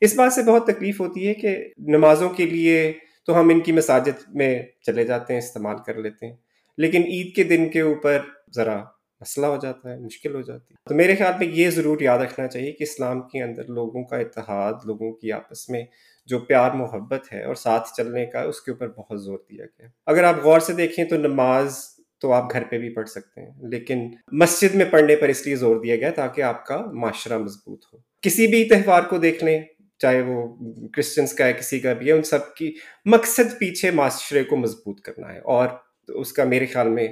اس 0.00 0.14
بات 0.14 0.32
سے 0.32 0.42
بہت 0.42 0.66
تکلیف 0.66 1.00
ہوتی 1.00 1.28
ہے 1.28 1.34
کہ 1.34 1.56
نمازوں 1.78 2.28
کے 2.28 2.46
لیے 2.46 2.92
تو 3.26 3.40
ہم 3.40 3.48
ان 3.48 3.60
کی 3.60 3.72
مساجد 3.72 4.28
میں 4.28 4.62
چلے 4.82 5.04
جاتے 5.04 5.32
ہیں، 5.32 5.40
استعمال 5.40 5.76
کر 5.86 5.94
لیتے 5.94 6.26
ہیں۔ 6.26 6.36
لیکن 6.76 7.02
عید 7.02 7.34
کے 7.36 7.44
دن 7.44 7.68
کے 7.68 7.80
اوپر 7.80 8.20
ذرا 8.54 8.82
مسئلہ 9.20 9.46
ہو 9.46 9.56
جاتا 9.62 9.90
ہے، 9.90 9.98
مشکل 9.98 10.34
ہو 10.34 10.40
جاتی 10.40 10.74
ہے۔ 10.74 10.88
تو 10.88 10.94
میرے 10.94 11.14
خیال 11.16 11.32
میں 11.38 11.46
یہ 11.52 11.70
ضرور 11.70 12.00
یاد 12.00 12.18
رکھنا 12.18 12.46
چاہیے 12.48 12.72
کہ 12.72 12.82
اسلام 12.82 13.20
کے 13.20 13.42
اندر 13.42 13.64
لوگوں 13.68 14.04
کا 14.04 14.16
اتحاد، 14.16 14.72
لوگوں 14.84 15.12
کی 15.12 15.32
آپس 15.32 15.68
میں 15.68 15.82
جو 16.26 16.38
پیار، 16.38 16.70
محبت 16.70 17.32
ہے 17.32 17.44
اور 17.44 17.54
ساتھ 17.54 17.88
چلنے 17.96 18.26
کا 18.26 18.40
اس 18.40 18.60
کے 18.60 18.70
اوپر 18.70 18.88
بہت 18.88 19.22
زور 19.22 19.38
دیا 19.50 19.64
گیا 19.64 19.88
اگر 20.06 20.24
آپ 20.24 20.34
غور 20.42 20.60
سے 20.60 20.72
دیکھیں 20.72 21.04
تو 21.04 21.16
نماز 21.16 21.78
تو 22.20 22.32
آپ 22.32 22.52
گھر 22.52 22.62
پہ 22.70 22.78
بھی 22.78 22.90
پڑھ 22.90 23.08
سکتے 23.08 23.40
ہیں، 23.40 23.68
لیکن 23.70 24.08
مسجد 24.32 24.74
میں 24.74 24.84
پڑھنے 24.90 25.16
پر 25.16 25.28
اس 25.28 25.46
لیے 25.46 25.56
زور 25.56 25.76
دیا 25.76 25.96
گیا 25.96 26.10
تاکہ 26.10 26.42
آپ 26.42 26.66
کا 26.66 26.84
معاشرہ 26.92 27.38
مضبوط 27.38 27.84
ہو۔ 27.92 27.98
کسی 28.22 28.46
بھی 28.46 28.64
تہوار 28.68 29.02
کو 29.02 29.18
دیکھ 29.18 29.44
لیں، 29.44 29.60
چاہے 29.98 30.20
وہ 30.20 30.56
کرسچنس 30.92 31.32
کا 31.32 31.46
ہے، 31.46 31.52
کسی 31.52 31.80
کا 31.80 31.92
بھی 31.92 32.06
ہے، 32.06 32.12
ان 32.12 32.22
سب 32.22 32.54
کی 32.54 32.72
مقصد 33.04 33.58
پیچھے 33.58 33.90
معاشرے 33.90 34.44
کو 34.44 34.56
مضبوط 34.56 35.00
کرنا 35.00 35.34
ہے 35.34 35.38
اور 35.38 35.68
تو 36.08 36.20
اس 36.20 36.32
کا 36.32 36.44
میرے 36.44 36.66
خیال 36.66 36.88
میں 36.88 37.06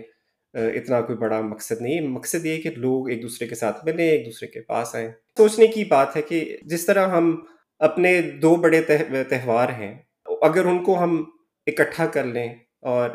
اتنا 0.55 1.01
کوئی 1.01 1.19
بڑا 1.19 1.41
مقصد 1.41 1.81
نہیں 1.81 1.95
ہے۔ 1.95 2.01
مقصد 2.01 2.45
یہ 2.47 2.61
کہ 2.63 2.71
لوگ 2.77 3.09
ایک 3.11 3.23
دوسرے 3.23 3.47
کے 3.49 3.55
ساتھ 3.55 3.85
ملیں، 3.85 4.09
ایک 4.09 4.27
دوسرے 4.27 4.49
کے 4.49 4.61
پاس 4.61 4.95
آئیں۔ 4.95 5.09
سوچنے 5.39 5.67
کی 5.67 5.85
بات 5.85 6.17
ہے 6.17 6.23
کہ 6.23 6.57
جس 6.63 6.87
طرح 6.87 7.09
ہم 7.09 7.35
اپنے 7.81 8.21
دو 8.43 8.55
بڑے 8.57 8.81
تہوار 9.29 9.69
ہیں، 9.69 9.95
اگر 10.43 10.65
ان 10.65 10.83
کو 10.85 10.99
ہم 11.03 11.23
اکٹھا 11.67 12.07
کر 12.07 12.25
لیں 12.25 12.49
اور 12.83 13.11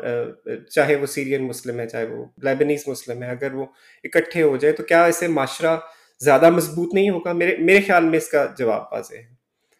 چاہے 0.74 0.96
وہ 0.96 1.06
سیرین 1.06 1.46
مسلم 1.46 1.78
ہے، 1.80 1.86
چاہے 1.88 2.06
وہ 2.06 2.24
لیبنیز 2.42 2.82
مسلم 2.86 3.22
ہے، 3.22 3.30
اگر 3.30 3.54
وہ 3.54 3.64
اکٹھے 4.04 4.42
ہو 4.42 4.56
جائے 4.56 4.74
تو 4.74 4.82
کیا 4.82 5.04
اسے 5.04 5.28
معاشرہ 5.28 5.76
زیادہ 6.20 6.50
مضبوط 6.50 6.94
نہیں 6.94 7.10
ہوگا؟ 7.10 7.32
میرے 7.32 7.56
میرے 7.58 7.80
خیال 7.80 8.04
میں 8.04 8.18
اس 8.18 8.28
کا 8.28 8.46
جواب 8.58 8.82
واضح 8.92 9.14
ہے۔ 9.14 9.22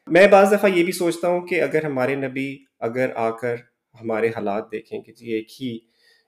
میں 0.07 0.27
بعض 0.27 0.53
دفعہ 0.53 0.71
یہ 0.71 0.85
بھی 0.85 0.93
سوچتا 0.93 1.29
ہوں 1.29 1.47
کہ 1.47 1.61
اگر 1.63 1.85
ہمارے 1.85 2.15
نبی 2.15 2.49
اگر 2.81 3.11
آ 3.15 3.31
کر 3.31 3.55
ہمارے 3.95 4.29
حالات 4.29 4.71
دیکھیں 4.73 5.01
کہ 5.01 5.13
جی 5.13 5.33
ایک 5.33 5.63
ہی 5.63 5.79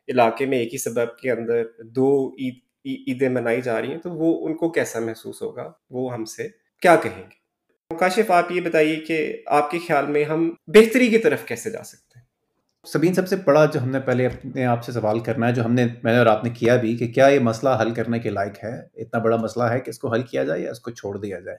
علاقے 0.08 0.46
میں 0.46 0.58
ایک 0.58 0.72
ہی 0.72 0.78
سبب 0.78 1.18
کے 1.18 1.30
اندر 1.30 1.62
دو 1.82 2.34
عید، 2.38 2.54
عیدیں 2.84 3.28
منائی 3.28 3.62
جا 3.62 3.80
رہی 3.80 3.90
ہیں، 3.90 3.98
تو 3.98 4.10
وہ 4.10 4.46
ان 4.46 4.54
کو 4.54 4.70
کیسا 4.70 5.00
محسوس 5.00 5.42
ہوگا؟ 5.42 5.72
وہ 5.90 6.12
ہم 6.12 6.24
سے 6.24 6.48
کیا 6.80 6.96
کہیں 6.96 7.22
گے؟ 7.22 7.42
کاشف، 7.98 8.30
آپ 8.30 8.52
یہ 8.52 8.60
بتائیے 8.60 8.96
کہ 8.96 9.42
آپ 9.46 9.70
کے 9.70 9.78
خیال 9.86 10.06
میں 10.06 10.24
ہم 10.24 10.54
بہتری 10.66 11.08
کی 11.08 11.18
طرف 11.18 11.44
کیسے 11.44 11.70
جا 11.70 11.82
سکتے 11.82 12.18
ہیں؟ 12.18 12.26
سبین، 12.86 13.14
سب 13.14 13.28
سے 13.28 13.36
بڑا 13.36 13.64
جو 13.64 13.82
ہم 13.82 13.88
نے 13.88 14.00
پہلے 14.00 14.26
اپنے 14.26 14.64
آپ 14.64 14.84
سے 14.84 14.92
سوال 14.92 15.18
کرنا 15.18 15.48
ہے، 15.48 15.52
جو 15.52 15.64
ہم 15.64 15.72
نے، 15.72 15.86
میں 16.02 16.12
نے 16.12 16.18
اور 16.18 16.26
آپ 16.26 16.44
نے 16.44 16.50
کیا 16.50 16.76
بھی، 16.76 16.96
کہ 16.96 17.08
کیا 17.08 17.26
یہ 17.26 17.38
مسئلہ 17.38 17.70
حل 17.80 17.94
کرنے 17.94 18.18
کے 18.18 18.30
لائق 18.30 18.64
ہے؟ 18.64 18.80
اتنا 18.94 19.18
بڑا 19.18 19.36
مسئلہ 19.36 19.64
ہے 19.64 19.80
کہ 19.80 19.90
اس 19.90 19.98
کو 19.98 20.12
حل 20.12 20.22
کیا 20.22 20.44
جائے 20.44 20.62
یا 20.62 20.70
اس 20.70 20.80
کو 20.80 20.90
چھوڑ 20.90 21.18
دیا 21.18 21.40
جائے؟ 21.40 21.58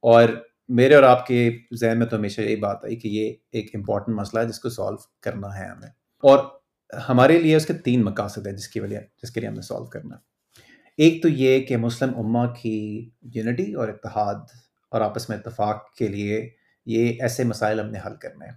اور 0.00 0.28
میرے 0.68 0.94
اور 0.94 1.02
آپ 1.02 1.26
کے 1.26 1.50
ذہن 1.80 1.98
میں 1.98 2.06
تو 2.06 2.16
ہمیشہ 2.16 2.40
یہی 2.40 2.56
بات 2.56 2.84
آئی 2.84 2.96
کہ 2.96 3.08
یہ 3.08 3.34
ایک 3.52 3.70
امپورٹنٹ 3.74 4.16
مسئلہ 4.16 4.42
ہے 4.42 4.48
جس 4.48 4.58
کو 4.58 4.68
سالو 4.68 4.96
کرنا 5.20 5.58
ہے 5.58 5.64
ہمیں۔ 5.64 5.88
اور 6.22 6.38
ہمارے 7.08 7.38
لیے 7.38 7.56
اس 7.56 7.66
کے 7.66 7.72
تین 7.72 8.04
مقاصد 8.04 8.46
ہیں 8.46 8.54
جس 8.54 8.68
کی 8.68 8.80
وجہ 8.80 8.98
جس 9.22 9.30
کے 9.30 9.40
لیے 9.40 9.48
ہمیں 9.48 9.62
سالو 9.62 9.84
کرنا 9.84 10.16
ایک 10.96 11.22
تو 11.22 11.28
یہ 11.28 11.60
کہ 11.60 11.76
مسلم 11.76 12.18
امہ 12.18 12.52
کی 12.62 13.10
یونٹی 13.22 13.72
اور 13.72 13.88
اتحاد 13.88 14.34
اور 14.90 15.00
آپس 15.00 15.28
میں 15.28 15.38
اتفاق 15.38 15.92
کے 15.94 16.08
لیے 16.08 16.50
یہ 16.86 17.12
ایسے 17.20 17.44
مسائل 17.44 17.80
ہم 17.80 17.86
نے 17.86 17.98
حل 18.06 18.16
کرنے 18.16 18.44
ہیں۔ 18.44 18.52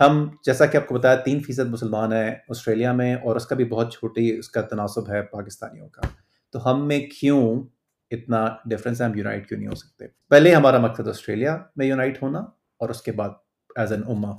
ہم 0.00 0.28
جیسا 0.44 0.66
کہ 0.66 0.76
آپ 0.76 0.86
کو 0.86 0.94
بتایا، 0.94 1.14
تین 1.14 1.40
فیصد 1.40 1.68
مسلمان 1.68 2.12
ہیں 2.12 2.34
آسٹریلیا 2.48 2.92
میں 2.92 3.14
اور 3.14 3.36
اس 3.36 3.46
کا 3.46 3.54
بھی 3.54 3.64
بہت 3.64 3.92
چھوٹی 3.92 4.38
اس 4.38 4.48
کا 4.48 4.60
تناسب 4.60 5.10
ہے 5.10 5.22
پاکستانیوں 5.22 5.88
کا۔ 5.88 6.02
تو 6.50 6.70
ہم 6.70 6.88
میں 6.88 7.00
کیوں 7.00 7.62
اتنا 8.10 8.46
ڈفرینس 8.64 9.00
ہے؟ 9.00 9.06
ہم 9.06 9.14
یونائٹ 9.14 9.48
کیوں 9.48 9.58
نہیں 9.58 9.68
ہو 9.68 9.74
سکتے؟ 9.74 10.06
پہلے 10.28 10.54
ہمارا 10.54 10.78
مقصد 10.78 11.08
آسٹریلیا 11.08 11.58
میں 11.76 11.86
یونائٹ 11.86 12.22
ہونا 12.22 12.38
اور 12.76 12.88
اس 12.88 13.02
کے 13.02 13.12
بعد 13.12 13.28
ایز 13.76 13.92
این 13.92 14.02
اما 14.08 14.30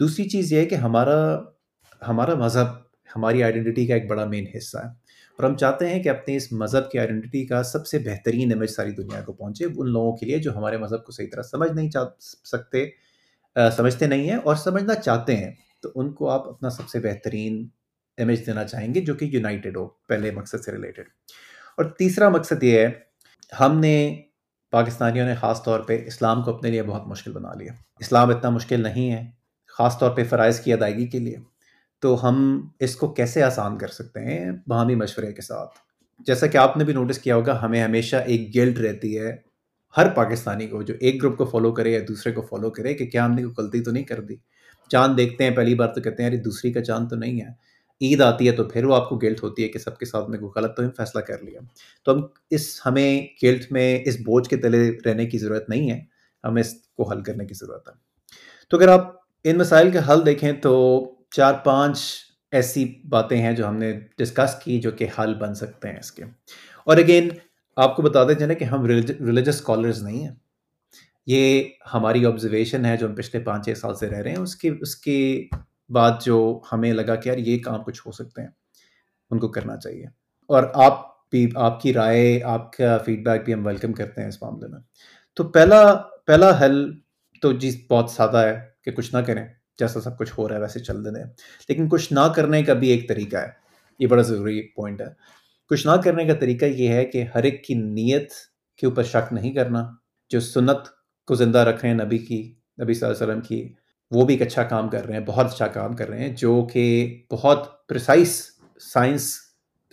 دوسری 0.00 0.28
چیز 0.28 0.52
یہ 0.52 0.58
ہے 0.58 0.64
کہ 0.64 0.74
ہمارا 0.74 1.38
ہمارا 2.08 2.34
مذہب، 2.34 2.66
ہماری 3.16 3.42
آئیڈینٹی 3.42 3.86
کا 3.86 3.94
ایک 3.94 4.06
بڑا 4.06 4.24
مین 4.24 4.46
حصہ 4.56 4.78
ہے۔ 4.78 4.88
اور 5.36 5.44
ہم 5.44 5.56
چاہتے 5.56 5.88
ہیں 5.88 6.02
کہ 6.02 6.08
اپنے 6.08 6.36
اس 6.36 6.52
مذہب 6.52 6.90
کی 6.90 6.98
آئیڈینٹی 6.98 7.46
کا 7.46 7.62
سب 7.62 7.86
سے 7.86 7.98
بہترین 7.98 8.52
امیج 8.52 8.70
ساری 8.70 8.90
دنیا 8.90 9.20
کو 9.20 9.32
پہنچے، 9.32 9.64
ان 9.64 9.88
لوگوں 9.88 10.16
کے 10.16 10.26
لیے 10.26 10.38
جو 10.38 10.56
ہمارے 10.56 10.76
مذہب 10.76 11.04
کو 11.04 11.12
صحیح 11.12 11.26
طرح 11.32 11.42
سمجھ 11.42 11.72
نہیں 11.72 11.90
چاہ 11.90 12.04
سکتے 12.44 12.86
سمجھتے 13.76 14.06
نہیں 14.06 14.30
ہیں 14.30 14.36
اور 14.36 14.56
سمجھنا 14.56 14.94
چاہتے 14.94 15.36
ہیں، 15.36 15.50
تو 15.82 15.90
ان 15.94 16.12
کو 16.12 16.30
آپ 16.30 16.48
اپنا 16.48 16.70
سب 16.70 16.88
سے 16.88 17.00
بہترین 17.00 17.68
امیج 18.18 18.46
دینا 18.46 18.64
چاہیں 18.64 18.94
گے 18.94 19.00
جو 19.00 19.14
کہ 19.14 19.24
یونائٹیڈ 19.24 19.76
ہو، 19.76 19.86
پہلے 19.86 20.30
مقصد 20.30 20.64
سے 20.64 20.72
ریلیٹڈ 20.72 21.04
اور 21.76 21.84
تیسرا 21.84 22.28
مقصد 22.28 22.62
یہ 22.62 22.78
ہے، 22.78 22.90
ہم 23.60 23.80
نے 23.80 24.22
پاکستانیوں 24.70 25.26
نے 25.26 25.34
خاص 25.34 25.62
طور 25.62 25.80
پہ 25.80 26.04
اسلام 26.06 26.42
کو 26.42 26.54
اپنے 26.54 26.70
لیے 26.70 26.82
بہت 26.82 27.06
مشکل 27.06 27.32
بنا 27.32 27.54
لیا۔ 27.54 27.72
اسلام 28.00 28.30
اتنا 28.30 28.50
مشکل 28.50 28.82
نہیں 28.82 29.12
ہے، 29.12 29.24
خاص 29.66 29.98
طور 29.98 30.10
پہ 30.10 30.24
فرائض 30.24 30.60
کی 30.60 30.72
ادائیگی 30.72 31.06
کے 31.06 31.18
لیے۔ 31.18 31.36
تو 32.00 32.28
ہم 32.28 32.68
اس 32.80 32.96
کو 32.96 33.08
کیسے 33.08 33.42
آسان 33.42 33.78
کر 33.78 33.88
سکتے 33.88 34.20
ہیں 34.20 34.52
باہمی 34.66 34.94
مشورے 34.94 35.32
کے 35.32 35.42
ساتھ؟ 35.42 35.70
جیسا 36.20 36.46
کہ 36.46 36.56
آپ 36.56 36.76
نے 36.76 36.84
بھی 36.84 36.92
نوٹس 36.92 37.18
کیا 37.18 37.36
ہوگا، 37.36 37.58
ہمیں 37.62 37.82
ہمیشہ 37.82 38.16
ایک 38.16 38.54
گلٹ 38.54 38.78
رہتی 38.78 39.18
ہے 39.18 39.36
ہر 39.96 40.08
پاکستانی 40.08 40.66
کو 40.66 40.82
جو 40.82 40.94
ایک 41.00 41.22
گروپ 41.22 41.36
کو 41.36 41.44
فالو 41.44 41.72
کرے 41.72 41.90
یا 41.90 42.00
دوسرے 42.08 42.32
کو 42.32 42.42
فالو 42.42 42.70
کرے 42.70 42.94
کہ 42.94 43.06
کیا 43.06 43.24
ہم 43.24 43.32
نے 43.32 43.42
کوئی 43.42 43.54
غلطی 43.58 43.80
تو 43.80 43.90
نہیں 43.90 44.04
کر 44.04 44.20
دی؟ 44.20 44.34
چاند 44.88 45.16
دیکھتے 45.16 45.44
ہیں، 45.44 45.50
پہلی 45.50 45.74
بار 45.74 45.88
تو 45.88 46.00
کہتے 46.00 46.22
ہیں، 46.22 46.30
ارے 46.30 46.36
دوسری 46.36 46.72
کا 46.72 46.84
چاند 46.84 47.08
تو 47.08 47.16
نہیں 47.16 47.40
ہے۔ 47.40 47.70
عید 48.00 48.20
آتی 48.20 48.46
ہے 48.46 48.52
تو 48.52 48.64
پھر 48.64 48.84
وہ 48.84 48.96
آپ 48.96 49.08
کو 49.08 49.18
گلٹ 49.18 49.42
ہوتی 49.42 49.62
ہے 49.62 49.68
کہ 49.68 49.78
سب 49.78 49.98
کے 49.98 50.06
ساتھ 50.06 50.30
میں 50.30 50.38
کوئی 50.38 50.50
غلط 50.56 50.76
تو 50.76 50.82
ہم 50.82 50.90
فیصلہ 50.96 51.20
کر 51.20 51.42
لیا۔ 51.42 51.60
تو 52.04 52.14
ہم 52.14 52.20
اس، 52.50 52.80
ہمیں 52.86 53.26
گلٹ 53.42 53.72
میں 53.72 54.00
اس 54.04 54.16
بوجھ 54.16 54.48
کے 54.48 54.56
تلے 54.56 54.98
رہنے 55.04 55.26
کی 55.26 55.38
ضرورت 55.38 55.68
نہیں 55.68 55.90
ہے، 55.90 56.00
ہمیں 56.44 56.60
اس 56.60 56.74
کو 56.74 57.10
حل 57.10 57.22
کرنے 57.22 57.44
کی 57.44 57.54
ضرورت 57.54 57.88
ہے۔ 57.88 57.92
تو 58.68 58.76
اگر 58.76 58.88
آپ 58.88 59.14
ان 59.44 59.58
مسائل 59.58 59.90
کا 59.90 60.12
حل 60.12 60.26
دیکھیں 60.26 60.52
تو 60.52 61.00
چار 61.30 61.54
پانچ 61.54 62.00
ایسی 62.52 63.02
باتیں 63.08 63.42
ہیں 63.42 63.52
جو 63.52 63.68
ہم 63.68 63.76
نے 63.76 64.00
ڈسکس 64.18 64.54
کی 64.54 64.80
جو 64.80 64.90
کہ 64.90 65.06
حل 65.18 65.34
بن 65.34 65.54
سکتے 65.54 65.88
ہیں 65.88 65.98
اس 65.98 66.12
کے۔ 66.12 66.24
اور 66.84 66.96
اگین 66.96 67.28
آپ 67.76 67.96
کو 67.96 68.02
بتا 68.02 68.24
دیں 68.24 68.34
چلیں 68.34 68.54
کہ 68.54 68.64
ہم 68.64 68.86
ریلیجس 68.86 69.48
اسکالرز 69.48 70.02
نہیں 70.02 70.28
ہیں۔ 70.28 70.34
یہ 71.26 71.64
ہماری 71.94 72.26
آبزرویشن 72.26 72.84
ہے 72.84 72.96
جو 72.96 73.06
ہم 73.06 73.14
پچھلے 73.14 73.44
پانچ 73.44 73.64
چھ 73.64 73.78
سال 73.78 73.94
سے 73.94 74.08
رہ 74.08 74.16
رہے 74.16 74.30
ہیں۔ 74.30 74.38
اس 74.38 74.56
کی 74.56 74.70
اس 74.80 74.96
کے 74.96 75.48
بعد 75.88 76.10
جو 76.24 76.60
ہمیں 76.72 76.92
لگا 76.92 77.14
کہ 77.14 77.28
یار 77.28 77.38
یہ 77.38 77.58
کام 77.58 77.82
کچھ 77.82 78.02
ہو 78.06 78.12
سکتے 78.12 78.42
ہیں۔ 78.42 78.48
ان 79.30 79.38
کو 79.38 79.48
کرنا 79.48 79.76
چاہیے۔ 79.76 80.04
اور 80.48 80.64
آپ 80.74 81.28
بھی، 81.30 81.50
آپ 81.54 81.80
کی 81.80 81.92
رائے، 81.92 82.42
آپ 82.42 82.72
کا 82.72 82.98
فیڈ 82.98 83.24
بیک 83.24 83.44
بھی 83.44 83.54
ہم 83.54 83.66
ویلکم 83.66 83.92
کرتے 83.92 84.20
ہیں 84.20 84.28
اس 84.28 84.42
معاملے 84.42 84.68
میں۔ 84.68 84.80
تو 85.34 85.44
پہلا 85.44 85.94
پہلا 86.26 86.64
حل 86.64 86.92
تو 87.42 87.52
جی 87.52 87.86
بہت 87.90 88.10
سادہ 88.10 88.36
ہے 88.36 88.60
کہ 88.84 88.90
کچھ 88.90 89.14
نہ 89.14 89.20
کریں۔ 89.20 89.46
جیسا 89.80 90.00
سب 90.00 90.18
کچھ 90.18 90.32
ہو 90.38 90.48
رہا 90.48 90.56
ہے 90.56 90.60
ویسے 90.60 90.80
چل 90.80 91.04
دیں 91.04 91.24
لیکن 91.68 91.88
کچھ 91.88 92.12
نہ 92.12 92.32
کرنے 92.36 92.62
کا 92.62 92.72
بھی 92.72 92.88
ایک 92.88 93.08
طریقہ 93.08 93.36
ہے۔ 93.36 93.48
یہ 93.98 94.06
بڑا 94.06 94.22
ضروری 94.22 94.62
پوائنٹ 94.62 95.00
ہے۔ 95.00 95.40
کچھ 95.68 95.86
نہ 95.86 95.92
کرنے 96.04 96.24
کا 96.24 96.34
طریقہ 96.34 96.64
یہ 96.64 96.88
ہے 96.88 97.04
کہ 97.04 97.24
ہر 97.34 97.42
ایک 97.42 97.64
کی 97.64 97.74
نیت 97.74 98.32
کے 98.76 98.86
اوپر 98.86 99.02
شک 99.02 99.32
نہیں 99.32 99.52
کرنا۔ 99.52 99.90
جو 100.28 100.40
سنت 100.40 100.78
کو 101.26 101.34
زندہ 101.34 101.58
رکھ 101.58 101.84
رہے 101.84 101.88
ہیں 101.88 102.04
نبی 102.04 102.18
کی، 102.18 102.54
نبی 102.82 102.94
صلی 102.94 103.08
اللہ 103.08 103.24
علیہ 103.24 103.32
وسلم 103.32 103.40
کی، 103.40 103.74
وہ 104.10 104.26
بھی 104.26 104.34
ایک 104.34 104.42
اچھا 104.42 104.62
کام 104.62 104.88
کر 104.88 105.04
رہے 105.04 105.14
ہیں، 105.14 105.24
بہت 105.26 105.46
اچھا 105.46 105.66
کام 105.66 105.96
کر 105.96 106.08
رہے 106.08 106.18
ہیں۔ 106.18 106.36
جو 106.36 106.68
کہ 106.72 107.18
بہت 107.32 107.86
پرسائز 107.88 108.46
سائنس 108.80 109.36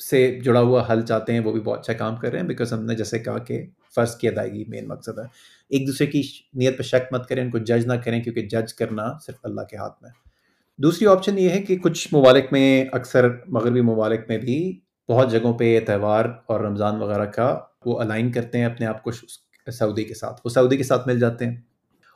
سے 0.09 0.39
جڑا 0.43 0.59
ہوا 0.59 0.83
حل 0.91 1.01
چاہتے 1.01 1.33
ہیں، 1.33 1.39
وہ 1.39 1.51
بھی 1.51 1.61
بہت 1.61 1.79
اچھا 1.79 1.93
کام 1.93 2.15
کر 2.15 2.31
رہے 2.31 2.39
ہیں۔ 2.39 2.47
بیکاز 2.47 2.73
ہم 2.73 2.85
نے 2.85 2.95
جیسے 2.95 3.19
کہا 3.19 3.37
کہ 3.37 3.65
فرض 3.97 4.15
کی 4.15 4.27
ادائیگی 4.27 4.63
مین 4.67 4.87
مقصد 4.87 5.19
ہے۔ 5.19 5.23
ایک 5.69 5.87
دوسرے 5.87 6.07
کی 6.07 6.21
نیت 6.53 6.77
پہ 6.77 6.83
شک 6.83 7.13
مت 7.13 7.29
کریں، 7.29 7.43
ان 7.43 7.49
کو 7.49 7.57
جج 7.57 7.85
نہ 7.85 7.93
کریں، 7.93 8.21
کیونکہ 8.21 8.41
جج 8.41 8.73
کرنا 8.73 9.13
صرف 9.25 9.35
اللہ 9.43 9.61
کے 9.61 9.77
ہاتھ 9.77 10.03
میں۔ 10.03 10.11
دوسری 10.77 11.07
آپشن 11.07 11.39
یہ 11.39 11.49
ہے 11.49 11.61
کہ 11.61 11.77
کچھ 11.77 12.07
ممالک 12.11 12.45
میں، 12.51 12.85
اکثر 12.91 13.29
مغربی 13.47 13.81
ممالک 13.81 14.19
میں 14.27 14.37
بھی 14.37 14.79
بہت 15.09 15.31
جگہوں 15.31 15.53
پہ 15.53 15.63
یہ 15.63 15.79
تہوار 15.79 16.25
اور 16.45 16.59
رمضان 16.59 16.95
وغیرہ 16.95 17.25
کا 17.25 17.59
وہ 17.85 17.99
الائن 17.99 18.31
کرتے 18.31 18.57
ہیں 18.57 18.65
اپنے 18.65 18.85
آپ 18.85 19.03
کو 19.03 19.11
سعودی 19.71 20.03
کے 20.03 20.13
ساتھ۔ 20.13 20.41
وہ 20.45 20.49
سعودی 20.49 20.77
کے 20.77 20.83
ساتھ 20.83 21.07
مل 21.07 21.19
جاتے 21.19 21.45
ہیں۔ 21.45 21.55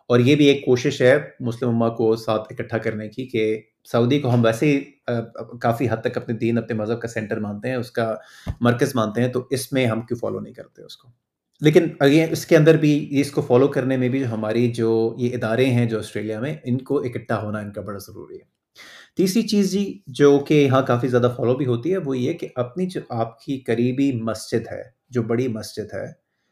اور 0.08 0.20
یہ 0.20 0.36
بھی 0.36 0.46
ایک 0.46 0.66
کوشش 0.66 1.02
ہے 1.02 1.20
مسلم 1.40 1.70
اما 1.70 1.90
کو 1.90 2.16
ساتھ 2.16 2.54
اکٹھا 2.54 2.78
کرنے 2.78 3.10
کی 3.10 3.26
کہ 3.26 3.62
سعودی 3.92 4.20
کو 4.20 4.34
ہم 4.34 4.46
ویسے 4.46 4.66
ہی 4.66 4.82
کافی 5.62 5.88
حد 5.92 5.98
تک 5.98 6.18
اپنے 6.18 6.36
دین، 6.36 6.58
اپنے 6.58 6.74
مذہب 6.74 7.02
کا 7.02 7.08
سینٹر 7.08 7.40
مانتے 7.40 7.70
ہیں، 7.70 7.76
اس 7.76 7.92
کا 7.92 8.16
مرکز 8.62 8.96
مانتے 8.96 9.22
ہیں، 9.22 9.28
تو 9.28 9.48
اس 9.50 9.74
میں 9.74 9.86
ہم 9.86 10.02
کیوں 10.02 10.20
فالو 10.20 10.40
نہیں 10.40 10.54
کرتے 10.54 10.84
اس 10.84 10.98
کو؟ 10.98 11.10
لیکن 11.62 11.88
اگین 12.00 12.28
اس 12.32 12.46
کے 12.46 12.58
اندر 12.58 12.78
بھی 12.78 13.08
اس 13.10 13.32
کو 13.32 13.42
فالو 13.42 13.68
کرنے 13.68 13.98
میں 13.98 14.10
بھی 14.10 14.20
جو 14.20 14.26
ہماری 14.32 14.72
جو 14.72 15.16
یہ 15.18 15.34
ادارے 15.34 15.66
ہیں 15.66 15.86
جو 15.86 16.00
آسٹریلیا 16.00 16.40
میں، 16.40 16.56
ان 16.64 16.78
کو 16.78 17.00
اکٹھا 17.00 17.42
ہونا 17.42 17.60
ان 17.60 17.72
کا 17.72 17.82
بڑا 17.82 17.98
ضروری 17.98 18.36
ہے۔ 18.36 18.44
تیسری 19.16 19.42
چیز 19.42 19.72
جی 19.72 20.02
جو 20.08 20.40
کہ 20.40 20.54
یہاں 20.54 20.82
کافی 20.82 21.08
زیادہ 21.08 21.34
فالو 21.38 21.56
بھی 21.56 21.66
ہوتی 21.66 21.92
ہے، 21.92 21.98
وہ 21.98 22.18
یہ 22.18 22.34
کہ 22.34 22.48
اپنی 22.56 22.86
جو 22.86 23.02
آپ 23.10 23.40
کی 23.40 23.60
قریبی 23.60 24.12
مسجد 24.12 24.68
ہے، 24.72 24.84
جو 25.10 25.24
بڑی 25.24 25.48
مسجد 25.48 25.94
ہے، 25.94 26.06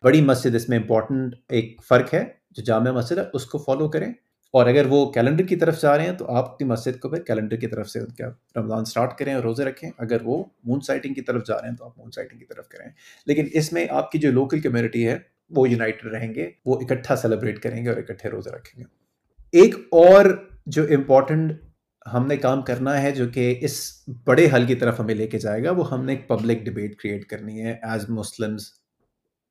بڑی 0.03 0.21
مسجد 0.21 0.55
اس 0.55 0.69
میں 0.69 0.77
امپورٹنٹ 0.77 1.35
ایک 1.49 1.81
فرق 1.89 2.13
ہے، 2.13 2.23
جو 2.51 2.63
جامع 2.63 2.91
مسجد 2.91 3.17
ہے، 3.17 3.23
اس 3.33 3.45
کو 3.45 3.57
فالو 3.57 3.89
کریں۔ 3.89 4.13
اور 4.51 4.65
اگر 4.65 4.85
وہ 4.85 5.11
کیلنڈر 5.11 5.45
کی 5.45 5.55
طرف 5.55 5.81
جا 5.81 5.97
رہے 5.97 6.05
ہیں 6.05 6.13
تو 6.13 6.35
آپ 6.35 6.53
اپنی 6.53 6.67
مسجد 6.67 6.99
کو 6.99 7.09
پھر 7.09 7.21
کیلنڈر 7.21 7.55
کی 7.55 7.67
طرف 7.67 7.89
سے 7.89 7.99
ان 7.99 8.11
کا 8.11 8.59
رمضان 8.59 8.85
سٹارٹ 8.85 9.17
کریں 9.17 9.33
اور 9.33 9.43
روزے 9.43 9.65
رکھیں۔ 9.65 9.91
اگر 9.97 10.17
وہ 10.23 10.43
مون 10.63 10.81
سائٹنگ 10.81 11.13
کی 11.13 11.21
طرف 11.21 11.47
جا 11.47 11.61
رہے 11.61 11.69
ہیں 11.69 11.75
تو 11.75 11.85
آپ 11.85 11.97
مون 11.97 12.11
سائٹنگ 12.11 12.39
کی 12.39 12.45
طرف 12.45 12.67
کریں۔ 12.69 12.89
لیکن 13.25 13.47
اس 13.53 13.73
میں 13.73 13.85
آپ 13.89 14.11
کی 14.11 14.19
جو 14.19 14.31
لوکل 14.31 14.59
کمیونٹی 14.59 15.07
ہے 15.07 15.17
وہ 15.49 15.69
یونائٹڈ 15.69 16.05
رہیں 16.05 16.35
گے، 16.35 16.49
وہ 16.65 16.79
اکٹھا 16.79 17.15
سیلیبریٹ 17.15 17.59
کریں 17.59 17.83
گے 17.83 17.89
اور 17.89 17.97
اکٹھے 17.97 18.29
روزے 18.29 18.49
رکھیں 18.49 18.83
گے۔ 18.83 18.85
ایک 19.51 19.75
اور 19.91 20.25
جو 20.65 20.83
امپورٹنٹ 20.83 21.51
ہم 22.13 22.27
نے 22.27 22.37
کام 22.37 22.61
کرنا 22.61 23.01
ہے 23.01 23.11
جو 23.11 23.27
کہ 23.27 23.57
اس 23.61 24.03
بڑے 24.23 24.47
حل 24.53 24.65
کی 24.65 24.75
طرف 24.75 24.99
ہمیں 24.99 25.15
لے 25.15 25.27
کے 25.27 25.39
جائے 25.39 25.63
گا، 25.63 25.71
وہ 25.71 25.91
ہم 25.91 26.05
نے 26.05 26.11
ایک 26.11 26.27
پبلک 26.27 26.59
ڈبیٹ 26.61 26.95
کریٹ 26.95 27.25
کرنی 27.25 27.61
ہے 27.61 27.71
ایز 27.81 28.09
مسلمس 28.09 28.71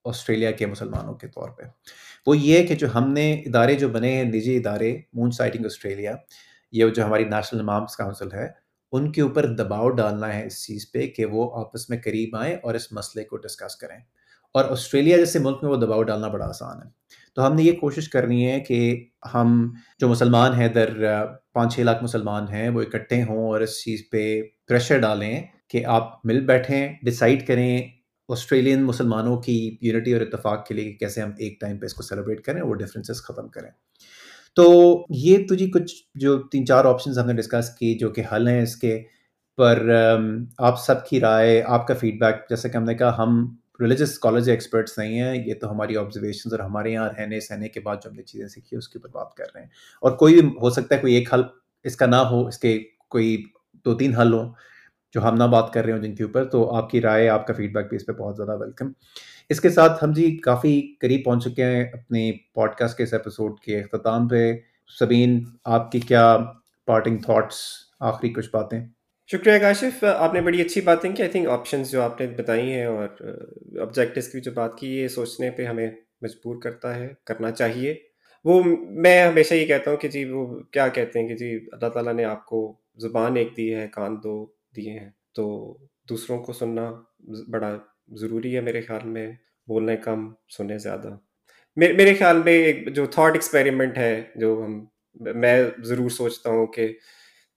آسٹریلیا 0.04 0.50
کے 0.50 0.66
مسلمانوں 0.66 1.14
کے 1.14 1.28
طور 1.28 1.48
پہ۔ 1.50 1.62
وہ 2.28 2.38
یہ 2.38 2.66
کہ 2.66 2.74
جو 2.74 2.86
ہم 2.94 3.12
نے 3.12 3.32
ادارے 3.34 3.74
جو 3.74 3.88
بنے 3.88 4.12
ہیں، 4.12 4.24
نجی 4.24 4.56
ادارے، 4.56 4.98
مون 5.12 5.30
سائٹنگ 5.30 5.64
آسٹریلیا، 5.64 6.14
یہ 6.72 6.88
جو 6.88 7.04
ہماری 7.04 7.24
نیشنل 7.24 7.60
امامس 7.60 7.96
کاؤنسل 7.96 8.32
ہے، 8.32 8.48
ان 8.92 9.12
کے 9.12 9.20
اوپر 9.20 9.46
دباؤ 9.46 9.88
ڈالنا 9.88 10.34
ہے 10.34 10.46
اس 10.46 10.66
چیز 10.66 10.92
پہ 10.92 11.06
کہ 11.06 11.26
وہ 11.26 11.60
آپس 11.60 11.90
میں 11.90 11.98
قریب 12.04 12.36
آئیں 12.36 12.56
اور 12.62 12.74
اس 12.74 12.92
مسئلے 12.92 13.24
کو 13.24 13.36
ڈسکس 13.36 13.76
کریں۔ 13.76 13.96
اور 14.54 14.64
آسٹریلیا 14.64 15.16
جیسے 15.16 15.38
ملک 15.38 15.58
میں 15.62 15.70
وہ 15.70 15.76
دباؤ 15.76 16.02
ڈالنا 16.02 16.28
بڑا 16.28 16.46
آسان 16.46 16.76
ہے۔ 16.76 16.90
تو 17.34 17.46
ہم 17.46 17.54
نے 17.54 17.62
یہ 17.62 17.72
کوشش 17.72 18.08
کرنی 18.08 18.50
ہے 18.50 18.60
کہ 18.60 19.06
ہم 19.34 19.72
جو 20.00 20.08
مسلمان 20.08 20.54
ہیں، 20.54 20.68
در 20.68 20.90
پانچ 21.52 21.74
چھ 21.74 21.80
لاکھ 21.80 22.04
مسلمان 22.04 22.44
ہیں، 22.48 22.68
وہ 22.68 22.82
اکٹھے 22.82 23.22
ہوں 23.22 23.48
اور 23.48 23.60
اس 23.60 23.84
چیز 23.84 24.02
پہ 24.12 24.42
پریشر 24.68 24.98
ڈالیں 24.98 25.42
کہ 25.68 25.84
آپ 25.84 26.26
مل 26.26 26.40
بیٹھیں 26.40 26.92
ڈسائڈ 27.02 27.46
کریں 27.46 27.97
آسٹریلین 28.28 28.82
مسلمانوں 28.84 29.36
کی 29.36 29.76
یونٹی 29.82 30.12
اور 30.12 30.20
اتفاق 30.20 30.66
کے 30.66 30.74
لیے 30.74 30.92
کیسے 30.92 31.22
ہم 31.22 31.30
ایک 31.38 31.60
ٹائم 31.60 31.78
پہ 31.78 31.86
اس 31.86 31.94
کو 31.94 32.02
سیلیبریٹ 32.02 32.40
کریں 32.40 32.60
اور 32.60 32.70
وہ 32.70 32.74
ڈفرینسز 32.74 33.22
ختم 33.22 33.48
کریں۔ 33.48 33.70
تو 34.56 35.06
یہ 35.10 35.46
تو 35.48 35.54
جی 35.54 35.70
کچھ 35.70 35.94
جو 36.14 36.42
تین 36.42 36.66
چار 36.66 36.84
آپشنز 36.84 37.18
ہم 37.18 37.26
نے 37.26 37.32
ڈسکس 37.32 37.70
کی 37.70 37.94
جو 37.98 38.10
کہ 38.10 38.22
حل 38.32 38.48
ہیں 38.48 38.62
اس 38.62 38.76
کے 38.76 39.02
پر 39.58 39.90
آپ 40.58 40.80
سب 40.80 41.06
کی 41.06 41.20
رائے، 41.20 41.62
آپ 41.62 41.86
کا 41.86 41.94
فیڈ 41.94 42.20
بیک 42.20 42.48
جیسا 42.50 42.68
کہ 42.68 42.76
ہم 42.76 42.84
نے 42.84 42.94
کہا 42.94 43.22
ہم 43.22 43.56
ریلیجس 43.80 44.10
اسکالرز 44.10 44.48
ایکسپرٹس 44.48 44.98
نہیں 44.98 45.18
ہیں، 45.18 45.34
یہ 45.46 45.54
تو 45.60 45.70
ہماری 45.70 45.96
آبزرویشنز 45.96 46.54
اور 46.54 46.60
ہمارے 46.60 46.92
یہاں 46.92 47.08
رہنے 47.08 47.40
سہنے 47.40 47.68
کے 47.68 47.80
بعد 47.80 47.96
جو 47.96 48.10
ہم 48.10 48.16
نے 48.16 48.22
چیزیں 48.22 48.48
سیکھی 48.48 48.76
اس 48.76 48.88
کے 48.88 48.98
اوپر 48.98 49.08
بات 49.08 49.34
کر 49.34 49.44
رہے 49.54 49.62
ہیں۔ 49.62 49.68
اور 50.02 50.12
کوئی 50.12 50.40
بھی 50.40 50.48
ہو 50.62 50.70
سکتا 50.70 50.94
ہے 50.94 51.00
کوئی 51.00 51.14
ایک 51.14 51.34
حل 51.34 51.42
اس 51.84 51.96
کا 51.96 52.06
نہ 52.06 52.16
ہو، 52.16 52.46
اس 52.46 52.58
کے 52.58 52.78
کوئی 53.08 53.36
دو 53.84 53.94
تین 53.94 54.14
حل 54.14 54.32
ہوں 54.32 54.52
جو 55.14 55.22
ہم 55.22 55.34
نہ 55.34 55.44
بات 55.52 55.72
کر 55.72 55.84
رہے 55.84 55.92
ہوں 55.92 56.02
جن 56.02 56.14
کے 56.14 56.24
اوپر، 56.24 56.44
تو 56.44 56.68
آپ 56.76 56.90
کی 56.90 57.00
رائے، 57.00 57.28
آپ 57.28 57.46
کا 57.46 57.54
فیڈ 57.54 57.72
بیک 57.74 57.88
بھی 57.88 57.96
اس 57.96 58.06
پہ 58.06 58.12
بہت 58.12 58.36
زیادہ 58.36 58.58
ویلکم 58.60 58.92
اس 59.50 59.60
کے 59.60 59.70
ساتھ 59.70 60.04
ہم 60.04 60.12
جی 60.12 60.36
کافی 60.36 60.80
قریب 61.00 61.24
پہنچ 61.24 61.44
چکے 61.44 61.64
ہیں 61.64 61.84
اپنی 61.84 62.30
پوڈ 62.54 62.74
کاسٹ 62.74 62.96
کے 62.96 63.02
اس 63.02 63.12
ایپیسوڈ 63.12 63.58
کے 63.60 63.78
اختتام 63.80 64.28
پہ. 64.28 64.52
سبین، 64.96 65.38
آپ 65.66 65.90
کی 65.92 66.00
کیا 66.00 66.36
پارٹنگ 66.88 67.18
تھاٹس 67.18 67.56
آخری 68.00 68.28
کچھ 68.32 68.48
باتیں؟ 68.52 68.80
شکریہ 69.30 69.58
کاشف. 69.58 70.04
آپ 70.04 70.34
نے 70.34 70.40
بڑی 70.40 70.60
اچھی 70.60 70.80
باتیں 70.80 71.10
کی. 71.12 71.22
آئی 71.22 71.30
تھنک 71.30 71.48
آپشنز 71.48 71.90
جو 71.90 72.02
آپ 72.02 72.20
نے 72.20 72.26
بتائی 72.38 72.72
ہیں 72.72 72.84
اور 72.84 73.08
آبجیکٹیوز 73.80 74.28
کی 74.28 74.40
جو 74.40 74.52
بات 74.54 74.76
کی، 74.78 74.94
یہ 74.96 75.08
سوچنے 75.08 75.50
پہ 75.50 75.64
ہمیں 75.64 75.88
مجبور 76.22 76.60
کرتا 76.62 76.94
ہے، 76.96 77.08
کرنا 77.24 77.50
چاہیے. 77.50 77.94
وہ 78.44 78.62
میں 78.64 79.22
ہمیشہ 79.22 79.54
یہ 79.54 79.66
کہتا 79.66 79.90
ہوں 79.90 79.98
کہ 79.98 80.08
جی 80.08 80.24
وہ 80.24 80.46
کیا 80.72 80.88
کہتے 80.88 81.18
ہیں 81.18 81.28
کہ 81.28 81.36
جی 81.36 81.54
اللہ 81.72 81.88
تعالیٰ 81.88 82.14
نے 82.14 82.24
آپ 82.24 82.44
کو 82.46 82.60
زبان 82.96 83.36
ایک 83.36 83.56
دی 83.56 83.74
ہے، 83.74 83.86
کان 83.92 84.16
دو 84.24 84.44
دیے 84.78 84.98
ہیں۔ 84.98 85.10
تو 85.34 85.76
دوسروں 86.08 86.42
کو 86.42 86.52
سننا 86.52 86.92
بڑا 87.48 87.78
ضروری 88.08 88.56
ہے 88.56 88.60
میرے 88.60 88.80
خیال 88.80 89.08
میں 89.08 89.32
بولنے 89.68 89.96
کم 89.96 90.32
سننے 90.56 90.78
زیادہ۔ 90.78 91.16
میرے 91.76 92.14
خیال 92.14 92.42
میں 92.42 92.52
ایک 92.52 92.94
جو 92.94 93.06
تھاٹ 93.06 93.32
ایکسپیریمنٹ 93.32 93.98
ہے، 93.98 94.22
جو 94.36 94.62
ہم 94.66 94.84
میں 95.14 95.64
ضرور 95.78 96.10
سوچتا 96.10 96.50
ہوں 96.50 96.66
کہ 96.66 96.88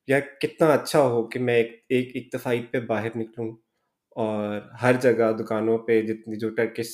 یا 0.08 0.20
کتنا 0.20 0.68
اچھا 0.68 1.02
ہو 1.02 1.28
کہ 1.28 1.40
میں 1.40 1.56
ایک 1.56 1.86
ایک 1.90 2.12
اکتفائی 2.16 2.62
پہ 2.72 2.80
باہر 2.80 3.10
نکلوں 3.16 3.52
اور 4.16 4.62
ہر 4.82 4.94
جگہ 5.02 5.32
دکانوں 5.32 5.78
پہ 5.78 6.02
جتنی 6.02 6.40
جو 6.40 6.50
ٹرکش 6.50 6.90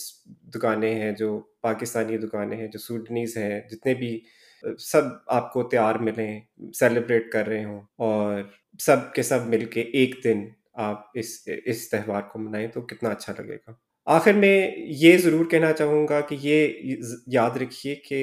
دکانیں 0.54 0.96
ہیں 0.96 1.12
جو 1.12 1.42
پاکستانی 1.68 2.18
دکانیں 2.18 2.58
ہیں، 2.58 2.68
جو 2.68 2.80
سوڈنیز 2.80 3.38
ہیں، 3.38 3.60
جتنے 3.70 3.94
بھی، 3.94 4.20
سب 4.80 5.02
آپ 5.28 5.52
کو 5.54 5.64
تیار 5.64 5.96
ملیں، 6.02 6.40
سیلیبریٹ 6.74 7.32
کر 7.32 7.48
رہے 7.48 7.64
ہوں 7.64 7.82
اور 7.98 8.42
سب 8.80 9.12
کے 9.14 9.24
سب 9.24 9.48
مل 9.48 9.66
کے 9.66 9.82
ایک 10.00 10.16
دن 10.24 10.46
آپ 10.86 11.06
اس 11.14 11.28
اس 11.66 11.90
تہوار 11.90 12.22
کو 12.22 12.40
منائیں 12.40 12.68
تو 12.68 12.82
کتنا 12.82 13.10
اچھا 13.10 13.34
لگے 13.38 13.56
گا۔ 13.58 13.74
آخر 14.08 14.34
میں 14.34 14.72
یہ 14.98 15.18
ضرور 15.18 15.46
کہنا 15.46 15.72
چاہوں 15.74 16.08
گا 16.08 16.20
کہ 16.22 16.38
یہ 16.42 16.96
یاد 17.28 17.58
رکھیے 17.58 17.96
کہ 17.96 18.20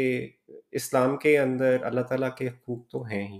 اسلام 0.73 1.17
کے 1.17 1.39
اندر 1.39 1.77
اللہ 1.83 2.01
تعالیٰ 2.01 2.31
کے 2.37 2.49
حقوق 2.49 2.87
تو 2.91 3.03
ہیں 3.05 3.27
ہی، 3.29 3.39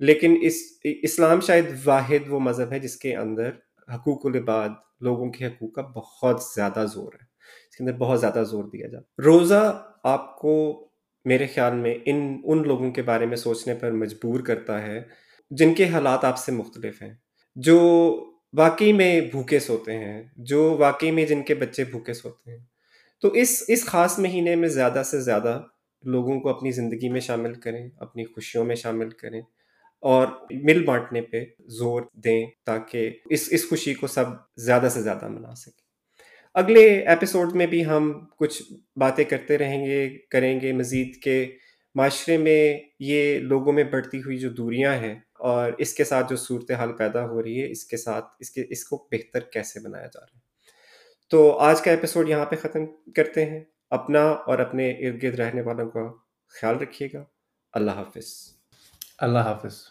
لیکن 0.00 0.36
اس، 0.42 0.56
اسلام 1.02 1.40
شاید 1.40 1.66
واحد 1.84 2.28
وہ 2.28 2.40
مذہب 2.40 2.72
ہے 2.72 2.78
جس 2.78 2.96
کے 2.96 3.14
اندر 3.16 3.50
حقوق 3.88 4.26
العباد، 4.26 4.68
لوگوں 5.00 5.30
کے 5.32 5.46
حقوق 5.46 5.72
کا 5.74 5.82
بہت 5.94 6.42
زیادہ 6.54 6.84
زور 6.92 7.12
ہے۔ 7.12 7.25
اس 7.76 7.78
کے 7.78 7.90
اندر 7.90 8.04
بہت 8.04 8.20
زیادہ 8.20 8.44
زور 8.50 8.64
دیا 8.64 8.88
جاتا 8.88 9.22
روزہ 9.22 9.88
آپ 10.02 10.38
کو 10.38 10.86
میرے 11.24 11.46
خیال 11.46 11.74
میں 11.74 11.94
ان 12.04 12.40
ان 12.44 12.62
لوگوں 12.62 12.90
کے 12.90 13.02
بارے 13.02 13.26
میں 13.26 13.36
سوچنے 13.36 13.74
پر 13.74 13.90
مجبور 13.90 14.40
کرتا 14.40 14.82
ہے 14.82 15.02
جن 15.50 15.74
کے 15.74 15.88
حالات 15.88 16.24
آپ 16.24 16.38
سے 16.38 16.52
مختلف 16.52 17.02
ہیں، 17.02 17.14
جو 17.56 17.78
واقعی 18.56 18.92
میں 18.92 19.20
بھوکے 19.20 19.58
سوتے 19.58 19.92
ہیں، 19.92 20.22
جو 20.36 20.76
واقعی 20.78 21.10
میں 21.10 21.26
جن 21.26 21.42
کے 21.42 21.54
بچے 21.54 21.84
بھوکے 21.84 22.12
سوتے 22.12 22.50
ہیں۔ 22.50 22.64
تو 23.20 23.28
اس 23.28 23.62
اس 23.68 23.84
خاص 23.84 24.18
مہینے 24.18 24.56
میں 24.56 24.68
زیادہ 24.68 25.02
سے 25.06 25.20
زیادہ 25.20 25.62
لوگوں 26.04 26.40
کو 26.40 26.48
اپنی 26.48 26.70
زندگی 26.70 27.08
میں 27.08 27.20
شامل 27.20 27.54
کریں، 27.54 27.90
اپنی 27.96 28.24
خوشیوں 28.24 28.64
میں 28.64 28.76
شامل 28.76 29.10
کریں 29.10 29.40
اور 30.00 30.26
مل 30.50 30.84
بانٹنے 30.84 31.20
پہ 31.20 31.44
زور 31.66 32.02
دیں 32.24 32.46
تاکہ 32.66 33.10
اس 33.30 33.48
اس 33.50 33.68
خوشی 33.68 33.94
کو 33.94 34.06
سب 34.06 34.24
زیادہ 34.56 34.88
سے 34.90 35.02
زیادہ 35.02 35.28
منا 35.28 35.54
سکیں۔ 35.54 35.85
اگلے 36.56 37.08
ایپیسوڈ 37.08 37.52
میں 37.52 37.66
بھی 37.66 37.86
ہم 37.86 38.24
کچھ 38.36 38.62
باتیں 38.96 39.24
کرتے 39.24 39.58
رہیں 39.58 39.86
گے، 39.86 40.18
کریں 40.30 40.60
گے 40.60 40.72
مزید 40.72 41.16
کے 41.22 41.56
معاشرے 41.94 42.36
میں 42.36 42.78
یہ 43.00 43.38
لوگوں 43.38 43.72
میں 43.72 43.84
بڑھتی 43.84 44.18
ہوئی 44.18 44.38
جو 44.38 44.48
دوریاں 44.48 44.94
ہیں 44.94 45.14
اور 45.38 45.72
اس 45.78 45.94
کے 45.94 46.04
ساتھ 46.04 46.30
جو 46.30 46.36
صورت 46.36 46.70
حال 46.70 46.92
پیدا 46.92 47.26
ہو 47.26 47.42
رہی 47.42 47.62
ہے، 47.62 47.70
اس 47.70 47.84
کے 47.84 47.96
ساتھ، 47.96 48.24
اس 48.40 48.50
کے، 48.50 48.64
اس 48.70 48.84
کو 48.84 49.08
بہتر 49.12 49.40
کیسے 49.40 49.80
بنایا 49.80 50.06
جا 50.06 50.20
رہا 50.20 50.34
ہے؟ 50.34 50.40
تو 51.30 51.58
آج 51.58 51.80
کا 51.80 51.90
ایپیسوڈ 51.90 52.28
یہاں 52.28 52.44
پہ 52.44 52.56
ختم 52.56 52.86
کرتے 53.16 53.44
ہیں۔ 53.44 53.60
اپنا 53.90 54.22
اور 54.22 54.58
اپنے 54.58 54.90
ارد 54.90 55.22
گرد 55.22 55.40
رہنے 55.40 55.62
والوں 55.62 55.90
کا 55.90 56.12
خیال 56.48 56.78
رکھیے 56.78 57.08
گا۔ 57.14 57.24
اللہ 57.72 57.90
حافظ۔ 57.90 58.52
اللہ 59.18 59.38
حافظ۔ 59.38 59.82